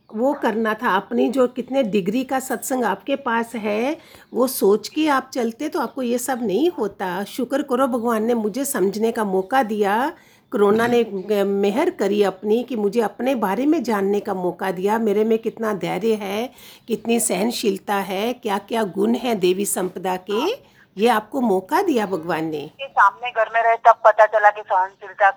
वो 0.09 0.33
करना 0.33 0.73
था। 0.73 0.95
अपनी 0.95 1.27
जो 1.29 1.47
कितने 1.49 1.83
डिग्री 1.85 2.23
का 2.23 2.39
सत्संग 2.39 2.83
आपके 2.85 3.15
पास 3.17 3.55
है 3.55 3.97
वो 4.33 4.47
सोच 4.47 4.87
के 4.87 5.07
आप 5.09 5.29
चलते 5.33 5.69
तो 5.69 5.79
आपको 5.79 6.01
ये 6.01 6.17
सब 6.19 6.43
नहीं 6.43 6.69
होता। 6.69 7.23
शुक्र 7.25 7.61
करो 7.61 7.87
भगवान 7.87 8.23
ने 8.23 8.33
मुझे 8.35 8.65
समझने 8.65 9.11
का 9.11 9.23
मौका 9.25 9.63
दिया। 9.63 10.11
कोरोना 10.51 10.87
ने 10.87 11.43
मेहर 11.43 11.89
करी 11.89 12.21
अपनी 12.23 12.61
कि 12.63 12.75
मुझे 12.75 13.01
अपने 13.01 13.33
बारे 13.35 13.65
में 13.65 13.81
जानने 13.83 14.19
का 14.19 14.33
मौका 14.33 14.71
दिया। 14.71 14.97
मेरे 14.99 15.23
में 15.23 15.37
कितना 15.39 15.73
धैर्य 15.75 16.13
है 16.13 16.49
कितनी 16.87 17.19
सहनशीलता 17.19 17.95
है 17.95 18.31
क्या 18.33 18.57
क्या 18.59 18.83
गुण 18.95 19.15
है 19.15 19.35
देवी 19.35 19.65
संपदा 19.65 20.15
के? 20.29 20.47
ये 20.97 21.07
आपको 21.09 21.41
मौका 21.41 21.81
दिया 21.81 22.05
भगवान 22.05 22.45
ने। 22.45 22.65
सामने 22.81 23.31
घर 23.31 23.49
में 23.53 23.61
रहे 23.63 23.75
तब 23.87 23.99
पता 24.05 24.25
चला 24.27 24.49
कि 24.49 24.61
सहनशीलता 24.61 25.29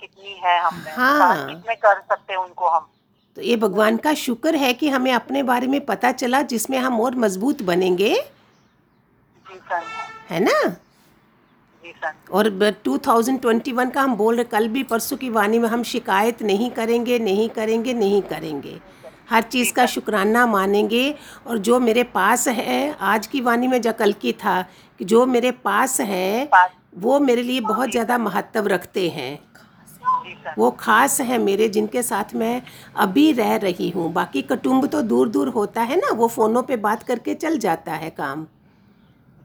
कितनी 0.00 0.40
है 0.44 0.58
हम 0.60 0.84
हाँ। 0.88 1.46
कितने 1.48 1.74
कर 1.76 2.00
सकते 2.02 2.36
उनको 2.36 2.68
हम। 2.68 2.86
तो 3.38 3.42
ये 3.42 3.56
भगवान 3.56 3.96
का 3.96 4.14
शुक्र 4.14 4.56
है 4.56 4.74
कि 4.74 4.88
हमें 4.88 5.12
अपने 5.12 5.42
बारे 5.42 5.66
में 5.66 5.86
पता 5.86 6.12
चला 6.12 6.42
जिसमें 6.42 6.78
हम 6.78 7.00
और 7.00 7.16
मज़बूत 7.16 7.62
बनेंगे। 7.62 8.24
है 10.30 10.40
ना? 10.40 10.76
और 12.32 12.50
ब- 12.50 12.76
2021 12.84 13.90
का 13.90 14.02
हम 14.02 14.14
बोल 14.16 14.34
रहे 14.34 14.44
कल 14.44 14.68
भी 14.68 14.82
परसों 14.82 15.16
की 15.16 15.30
वाणी 15.30 15.58
में 15.58 15.68
हम 15.68 15.82
शिकायत 15.82 16.42
नहीं 16.42 16.70
करेंगे 16.70 17.18
नहीं 17.18 17.48
करेंगे 17.48 17.94
नहीं 17.94 18.22
करेंगे। 18.22 18.80
हर 19.30 19.42
चीज़ 19.42 19.72
का 19.72 19.86
शुक्राना 19.86 20.46
मानेंगे। 20.46 21.14
और 21.46 21.58
जो 21.58 21.80
मेरे 21.80 22.02
पास 22.02 22.48
है 22.48 22.96
आज 23.00 23.26
की 23.26 23.40
वाणी 23.40 23.66
में 23.68 23.82
जो 23.82 23.92
कल 23.92 24.12
की 24.12 24.32
था 24.32 24.62
कि 24.98 25.04
जो 25.04 25.26
मेरे 25.26 25.50
पास 25.50 26.00
है 26.00 26.48
वो 26.96 27.20
मेरे 27.20 27.42
लिए 27.42 27.60
बहुत 27.60 27.90
ज़्यादा 27.90 28.18
महत्व 28.18 28.66
रखते 28.66 29.08
हैं। 29.08 29.47
वो 30.58 30.70
खास 30.80 31.20
है 31.20 31.38
मेरे 31.38 31.68
जिनके 31.68 32.02
साथ 32.02 32.34
मैं 32.34 32.60
अभी 32.96 33.30
रह 33.32 33.54
रही 33.56 33.88
हूँ। 33.90 34.12
बाकी 34.12 34.42
कुटुंब 34.42 34.86
तो 34.86 35.02
दूर 35.04 35.28
दूर 35.28 35.48
होता 35.48 35.82
है 35.82 35.96
ना 35.96 36.12
वो 36.12 36.28
फ़ोनों 36.28 36.62
पे 36.62 36.76
बात 36.78 37.02
करके 37.02 37.34
चल 37.36 37.58
जाता 37.58 37.92
है 37.94 38.10
काम। 38.12 38.44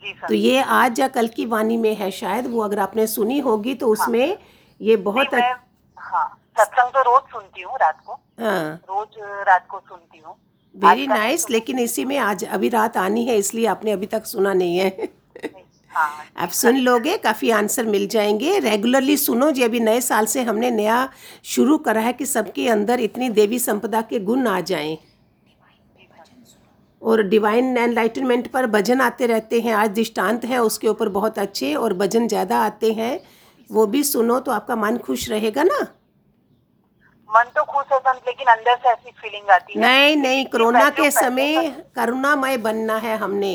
जी 0.04 0.14
तो 0.28 0.34
ये 0.34 0.62
आज 0.62 1.00
या 1.00 1.08
कल 1.10 1.28
की 1.28 1.46
वाणी 1.46 1.78
में 1.78 1.94
है 1.96 2.10
शायद 2.12 2.48
वो 2.48 2.62
अगर 2.62 2.80
आपने 2.80 3.08
सुनी 3.08 3.40
होगी 3.40 3.74
तो 3.76 3.88
उसमें 3.88 4.28
हाँ। 4.28 4.38
ये 4.82 4.96
बहुत 5.04 5.34
मैं 5.34 5.54
हाँ 5.98 6.28
सत्संग 6.58 6.90
तो 6.90 7.02
रोज 7.02 7.32
सुनती 7.32 7.62
हूँ 7.62 7.78
रात 7.78 8.02
को। 8.06 8.14
हाँ। 8.40 8.74
रोज 8.90 9.20
रात 9.48 9.68
को 9.70 9.80
सुनती 9.80 10.18
हूँ। 10.18 10.36
वेरी 10.76 11.08
नाइस 11.08 11.50
लेकिन 11.50 11.80
इसी 11.80 12.06
में 12.06 12.18
आज 12.20 12.44
अभी 12.46 12.70
रात 12.70 12.98
आनी 12.98 13.26
है 13.26 13.38
इसलिए 13.38 13.66
आपने 13.68 13.92
अभी 13.92 14.06
तक 14.06 14.26
सुना 14.26 14.50
है। 14.50 14.56
नहीं, 14.56 14.80
हाँ 14.80 15.63
आप 15.96 16.50
सुन 16.52 16.78
लोगे 16.78 17.18
काफ़ी 17.18 17.50
आंसर 17.52 17.86
मिल 17.86 18.08
जाएँगे। 18.08 18.58
रेगुलरली 18.60 19.18
सुनो 19.18 19.52
जी 19.52 19.64
अभी 19.64 19.80
नए 19.80 20.02
साल 20.02 20.26
से 20.26 20.44
हमने 20.44 20.72
नया 20.72 21.08
शुरू 21.46 21.78
करा 21.78 22.02
है 22.02 22.14
कि 22.14 22.26
सबके 22.26 22.68
अंदर 22.70 23.00
इतनी 23.00 23.30
देवी 23.30 23.60
संपदा 23.60 24.02
के 24.02 24.20
गुण 24.20 24.48
आ 24.48 24.60
जाएँ। 24.62 24.98
और 27.02 27.22
डिवाइन 27.24 27.78
एनलाइटनमेंट 27.78 28.48
पर 28.48 28.66
भजन 28.68 29.02
आते 29.02 29.26
रहते 29.26 29.60
हैं 29.62 29.74
आज 29.74 29.90
दृष्टांत 29.90 30.46
है 30.46 30.62
उसके 30.62 30.88
ऊपर 30.88 31.10
बहुत 31.10 31.40
अच्छे 31.40 31.74
और 31.76 31.94
भजन 31.94 32.28
ज़्यादा 32.28 32.60
आते 32.60 32.92
हैं 32.94 33.20
वो 33.70 33.86
भी 33.88 34.04
सुनो 34.04 34.40
तो 34.40 34.52
आपका 34.52 34.76
मन 34.76 34.98
खुश 34.98 35.30
रहेगा 35.30 35.64
ना? 35.64 35.80
मन 37.30 37.52
तो 37.56 37.64
खुश 37.64 37.86
है 37.94 38.14
लेकिन 38.16 38.48
अंदर 38.48 38.76
से 38.76 38.90
ऐसी 38.90 39.12
फीलिंग 39.12 39.50
आती 39.50 39.74
है। 39.74 39.80
नहीं 39.80 40.16
नहीं 40.18 40.46
कोरोना 40.46 40.90
के 40.90 41.10
समय 41.12 41.70
करुणामय 41.96 42.58
बनना 42.58 42.98
है 42.98 43.18
हमने। 43.18 43.54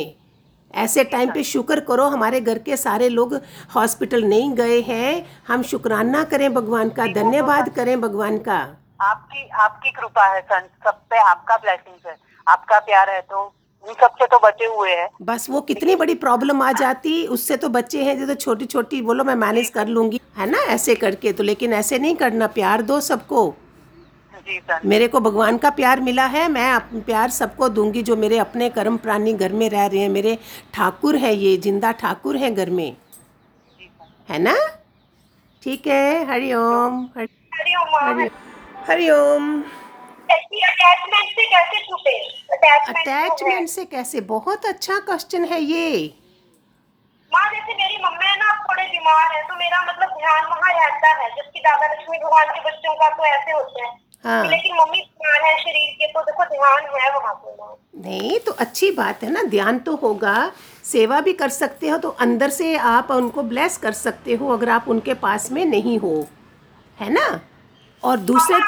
ऐसे 0.75 1.05
टाइम 1.05 1.31
पे 1.31 1.43
शुक्र 1.45 1.81
करो 1.81 2.05
हमारे 2.07 2.41
घर 2.41 2.59
के 2.59 2.77
सारे 2.77 3.09
लोग 3.09 3.35
हॉस्पिटल 3.75 4.25
नहीं 4.25 4.53
गए 4.55 4.81
हैं। 4.81 5.25
हम 5.49 5.63
शुक्राना 5.65 6.25
करें 6.25 6.53
भगवान 6.55 6.89
का 6.91 7.07
धन्यवाद 7.13 7.69
करें 7.69 8.01
भगवान 8.01 8.39
का। 8.39 8.59
आपकी 9.03 9.49
आपकी 9.61 9.91
कृपा 9.91 10.25
है 10.27 10.41
संत 10.43 10.71
सब 10.87 11.01
पे 11.11 11.19
आपका 11.21 11.57
ब्लेसिंग 11.57 12.09
है। 12.09 12.17
आपका 12.47 12.79
प्यार 12.79 13.11
है 13.11 13.21
तो 13.21 13.45
उन 13.87 13.95
सबसे 13.95 14.27
तो 14.27 14.39
बचे 14.39 14.65
हुए 14.67 14.91
हैं। 14.91 15.09
बस 15.23 15.47
वो 15.51 15.61
कितनी 15.61 15.95
बड़ी 15.97 16.15
प्रॉब्लम 16.17 16.63
आ 16.63 16.73
जाती 16.73 17.27
उससे 17.27 17.57
तो 17.57 17.69
बच्चे 17.69 18.03
हैं 18.05 18.19
जो 18.19 18.27
तो 18.27 18.35
छोटी 18.37 18.67
छोटी 18.67 19.01
बोलो 19.03 19.25
मैं 19.25 19.35
मैनेज 19.37 19.71
कर 19.71 19.87
लूँगी। 19.89 20.21
है 20.39 20.51
ना? 20.51 20.59
ऐसे 20.65 20.95
करके 20.95 21.33
तो 21.33 21.45
लेकिन 21.45 21.73
ऐसे 21.73 21.99
नहीं 21.99 22.17
करना 22.17 22.47
प्यार 22.49 22.83
दो 22.83 23.01
सबको। 23.01 23.55
जी 24.49 24.61
मेरे 24.85 25.07
को 25.09 25.21
भगवान 25.21 25.59
का 25.59 25.71
प्यार 25.71 26.01
मिला 26.01 26.25
है 26.27 26.47
मैं 26.49 27.03
प्यार 27.05 27.31
सबको 27.31 27.69
दूँगी 27.69 28.03
जो 28.03 28.17
मेरे 28.17 28.39
अपने 28.39 28.69
कर्म 28.71 28.97
प्राणी 28.97 29.33
घर 29.35 29.53
में 29.53 29.69
रह 29.71 29.87
रहे 29.87 30.01
हैं। 30.01 30.09
मेरे 30.09 30.37
ठाकुर 30.75 31.17
है 31.17 31.35
ये 31.35 31.57
ज़िंदा 31.57 31.91
ठाकुर 32.03 32.37
हैं 32.37 32.55
घर 32.55 32.71
में। 32.71 32.97
है 34.29 34.39
ना? 34.39 34.55
ठीक 35.63 35.87
है 35.87 36.25
हरिओम 36.27 37.05
हरिओम 37.15 38.21
हरिओम 38.89 39.61
अटैचमेंट 40.31 41.29
से 41.31 41.45
कैसे 41.47 41.83
छूटे? 41.85 42.17
अटैचमेंट 42.55 43.69
से 43.69 43.85
कैसे? 43.87 44.21
बहुत 44.33 44.67
अच्छा 44.67 44.99
क्वेश्चन 45.01 45.45
है 45.45 45.61
ये। 45.61 46.15
माँ 47.33 47.49
जैसे 47.53 47.75
मेरी 47.75 48.03
मम्मी 48.05 48.27
है 48.27 48.37
ना 48.39 48.53
थोड़े 48.65 48.85
बीमार 48.85 49.35
है 49.37 49.43
तो 49.49 49.55
मेरा 49.57 49.81
मतलब 49.83 50.19
ध्यान 50.19 50.45
वहाँ 50.45 50.73
रहता 50.75 51.09
है। 51.23 51.29
जबकि 51.31 51.61
दादा 51.61 51.93
लक्ष्मी 51.93 52.19
भगवान 52.19 52.47
के 52.49 52.61
बच्चों 52.71 52.95
का 52.95 53.09
तो 53.17 53.25
ऐसे 53.27 53.53
होते 53.53 53.83
हैं। 53.83 53.97
हाँ। 54.25 54.45
लेकिन 54.45 54.77
मम्मी 54.77 55.01
बीमार 55.01 55.43
है 55.43 55.57
शरीर 55.59 55.93
के 55.95 56.07
तो 56.07 56.23
देखो 56.23 56.45
ध्यान 56.45 56.85
है 56.95 57.11
वहाँ 57.15 57.35
पे 57.35 57.57
नहीं 58.01 58.39
तो 58.39 58.53
अच्छी 58.53 58.91
बात 58.93 59.23
है 59.23 59.31
ना 59.31 59.43
ध्यान 59.43 59.79
तो 59.79 59.95
होगा। 59.97 60.51
सेवा 60.85 61.21
भी 61.21 61.33
कर 61.33 61.49
सकते 61.49 61.89
हो 61.89 61.97
तो 61.99 62.09
अंदर 62.21 62.51
से 62.51 62.77
आप 62.77 63.11
उनको 63.11 63.43
ब्लेस 63.43 63.77
कर 63.77 63.93
सकते 63.93 64.35
हो 64.35 64.49
अगर 64.49 64.69
आप 64.69 64.89
उनके 64.89 65.15
पास 65.15 65.51
में 65.53 65.65
नहीं 65.65 65.99
हो। 65.99 66.27
है 66.99 67.13
ना? 67.13 67.41
और 68.03 68.17
दूसरे 68.19 68.57
है 68.57 68.63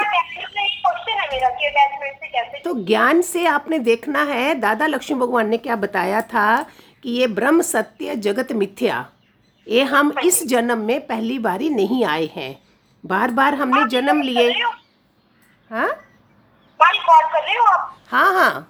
अटैचमेंट 1.40 2.16
से 2.16 2.26
कैसे 2.26 2.58
तो 2.58 2.74
ज्ञान 2.84 3.22
से 3.22 3.46
आपने 3.46 3.78
देखना 3.78 4.22
है। 4.22 4.54
दादा 4.54 4.86
लक्ष्मी 4.86 5.18
भगवान 5.18 5.48
ने 5.48 5.58
क्या 5.58 5.76
बताया 5.76 6.20
था 6.24 6.62
कि 7.04 7.10
ये 7.10 7.26
ब्रह्म 7.28 7.62
सत्य 7.62 8.16
जगत 8.18 8.52
मिथ्या 8.52 9.06
ये 9.66 9.82
हम 9.84 10.12
इस 10.24 10.46
जन्म 10.46 10.78
में 10.78 11.00
पहली 11.06 11.38
बारी 11.38 11.70
नहीं 11.70 12.04
आए 12.04 12.28
हैं। 12.36 12.56
बार 13.04 13.30
बार 13.30 13.54
हमने 13.54 13.86
जन्म 13.88 14.22
लिए। 14.22 14.52
हाँ? 15.70 15.88
कर 16.80 17.42
रहे 17.42 17.54
हो 17.54 17.64
आप? 17.64 17.96
हाँ 18.08 18.32
हाँ। 18.34 18.66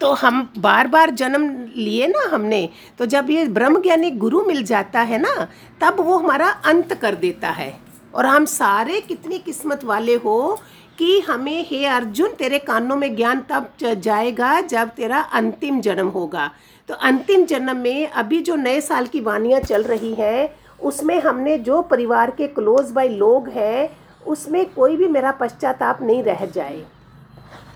तो 0.00 0.12
हम 0.12 0.48
बार 0.58 0.86
बार 0.88 1.10
जन्म 1.10 1.44
लिए 1.76 2.06
ना 2.06 2.28
हमने 2.30 2.68
तो 2.98 3.06
जब 3.06 3.30
ये 3.30 3.44
ब्रह्म 3.48 3.80
ज्ञानी 3.82 4.10
गुरु 4.12 4.42
मिल 4.44 4.62
जाता 4.64 5.00
है 5.00 5.18
ना 5.18 5.46
तब 5.80 6.00
वो 6.00 6.16
हमारा 6.18 6.48
अंत 6.64 6.94
कर 6.94 7.14
देता 7.14 7.50
है। 7.50 7.72
और 8.14 8.26
हम 8.26 8.44
सारे 8.44 9.00
कितनी 9.00 9.38
किस्मत 9.38 9.84
वाले 9.84 10.14
हो 10.14 10.58
कि 10.98 11.18
हमें 11.20 11.66
हे 11.68 11.84
अर्जुन 11.86 12.32
तेरे 12.34 12.58
कानों 12.58 12.96
में 12.96 13.14
ज्ञान 13.16 13.40
तब 13.50 13.72
जाएगा 13.82 14.60
जब 14.62 14.90
तेरा 14.90 15.20
अंतिम 15.32 15.80
जन्म 15.80 16.08
होगा। 16.08 16.50
तो 16.88 16.94
अंतिम 16.94 17.44
जन्म 17.44 17.76
में 17.76 18.08
अभी 18.08 18.40
जो 18.42 18.56
नए 18.56 18.80
साल 18.80 19.06
की 19.06 19.20
वानियाँ 19.20 19.60
चल 19.60 19.82
रही 19.82 20.14
हैं 20.14 20.48
उसमें 20.80 21.20
हमने 21.20 21.58
जो 21.58 21.82
परिवार 21.82 22.30
के 22.30 22.46
क्लोज 22.48 22.90
बाय 22.90 23.08
लोग 23.08 23.48
हैं 23.48 24.05
उसमें 24.26 24.64
कोई 24.70 24.96
भी 24.96 25.08
मेरा 25.08 25.30
पश्चाताप 25.30 26.02
नहीं 26.02 26.22
रह 26.22 26.44
जाए। 26.46 26.84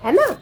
है 0.03 0.11
ना? 0.11 0.35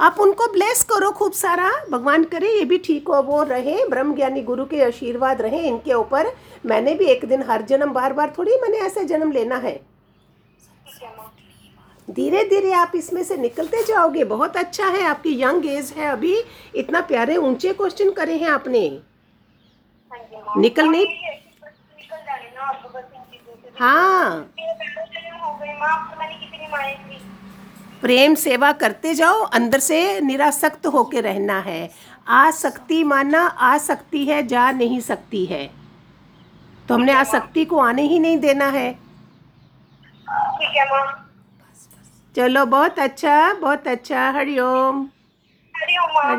आप 0.00 0.20
उनको 0.20 0.46
ब्लेस 0.52 0.82
करो 0.82 1.10
खूब 1.10 1.32
सारा। 1.32 1.70
भगवान 1.90 2.24
करे, 2.24 2.48
ये 2.48 2.64
भी 2.64 2.78
ठीक 2.78 3.08
हो, 3.08 3.22
वो 3.22 3.42
रहे 3.42 3.86
ब्रह्म 3.86 4.14
ज्ञानी 4.14 4.42
गुरु 4.42 4.64
के 4.64 4.84
आशीर्वाद 4.84 5.42
रहे 5.42 5.58
इनके 5.58 5.92
ऊपर। 5.92 6.32
मैंने 6.66 6.94
भी 6.94 7.04
एक 7.04 7.24
दिन 7.24 7.42
हर 7.42 7.62
जन्म 7.62 7.92
बार 7.92 8.12
बार 8.12 8.32
थोड़ी 8.38 8.56
मैंने 8.56 8.78
ऐसे 8.78 9.04
जन्म 9.04 9.32
लेना 9.32 9.56
है। 9.56 9.80
धीरे 12.10 12.44
धीरे 12.44 12.72
आप 12.72 12.92
इसमें 12.94 13.22
से 13.24 13.36
निकलते 13.36 13.82
जाओगे। 13.82 14.24
बहुत 14.24 14.56
अच्छा 14.56 14.86
है, 14.86 15.02
आपकी 15.02 15.42
यंग 15.42 15.66
एज 15.66 15.94
है 15.96 16.08
अभी। 16.08 16.44
इतना 16.74 17.00
प्यारे 17.00 17.36
ऊँचे 17.36 17.72
क्वेश्चन 17.72 18.10
करे 18.10 18.36
हैं 18.36 18.50
आपने। 18.50 19.11
निकल 20.58 20.88
नहीं 20.88 21.06
हाँ। 23.80 24.48
प्रेम 28.00 28.34
सेवा 28.34 28.72
करते 28.72 29.14
जाओ 29.14 29.40
अंदर 29.54 29.78
से 29.78 30.20
निरासक्त 30.20 30.86
होके 30.86 31.20
रहना 31.20 31.58
है। 31.60 31.90
आसक्ति 32.28 33.02
मानना 33.04 33.46
आसक्ति 33.66 34.24
है 34.24 34.46
जा 34.46 34.70
नहीं 34.70 35.00
सकती 35.00 35.44
है। 35.46 35.66
तो 36.88 36.94
हमने 36.94 37.12
आसक्ति 37.12 37.64
को 37.64 37.78
आने 37.78 38.02
ही 38.02 38.18
नहीं 38.18 38.38
देना 38.38 38.66
है। 38.66 38.92
ठीक 38.92 40.76
है 40.76 40.84
चलो 42.36 42.64
बहुत 42.66 42.98
अच्छा 42.98 43.52
बहुत 43.54 43.88
अच्छा। 43.88 44.30
हरिओम। 44.30 45.02
हरिओम। 45.74 46.32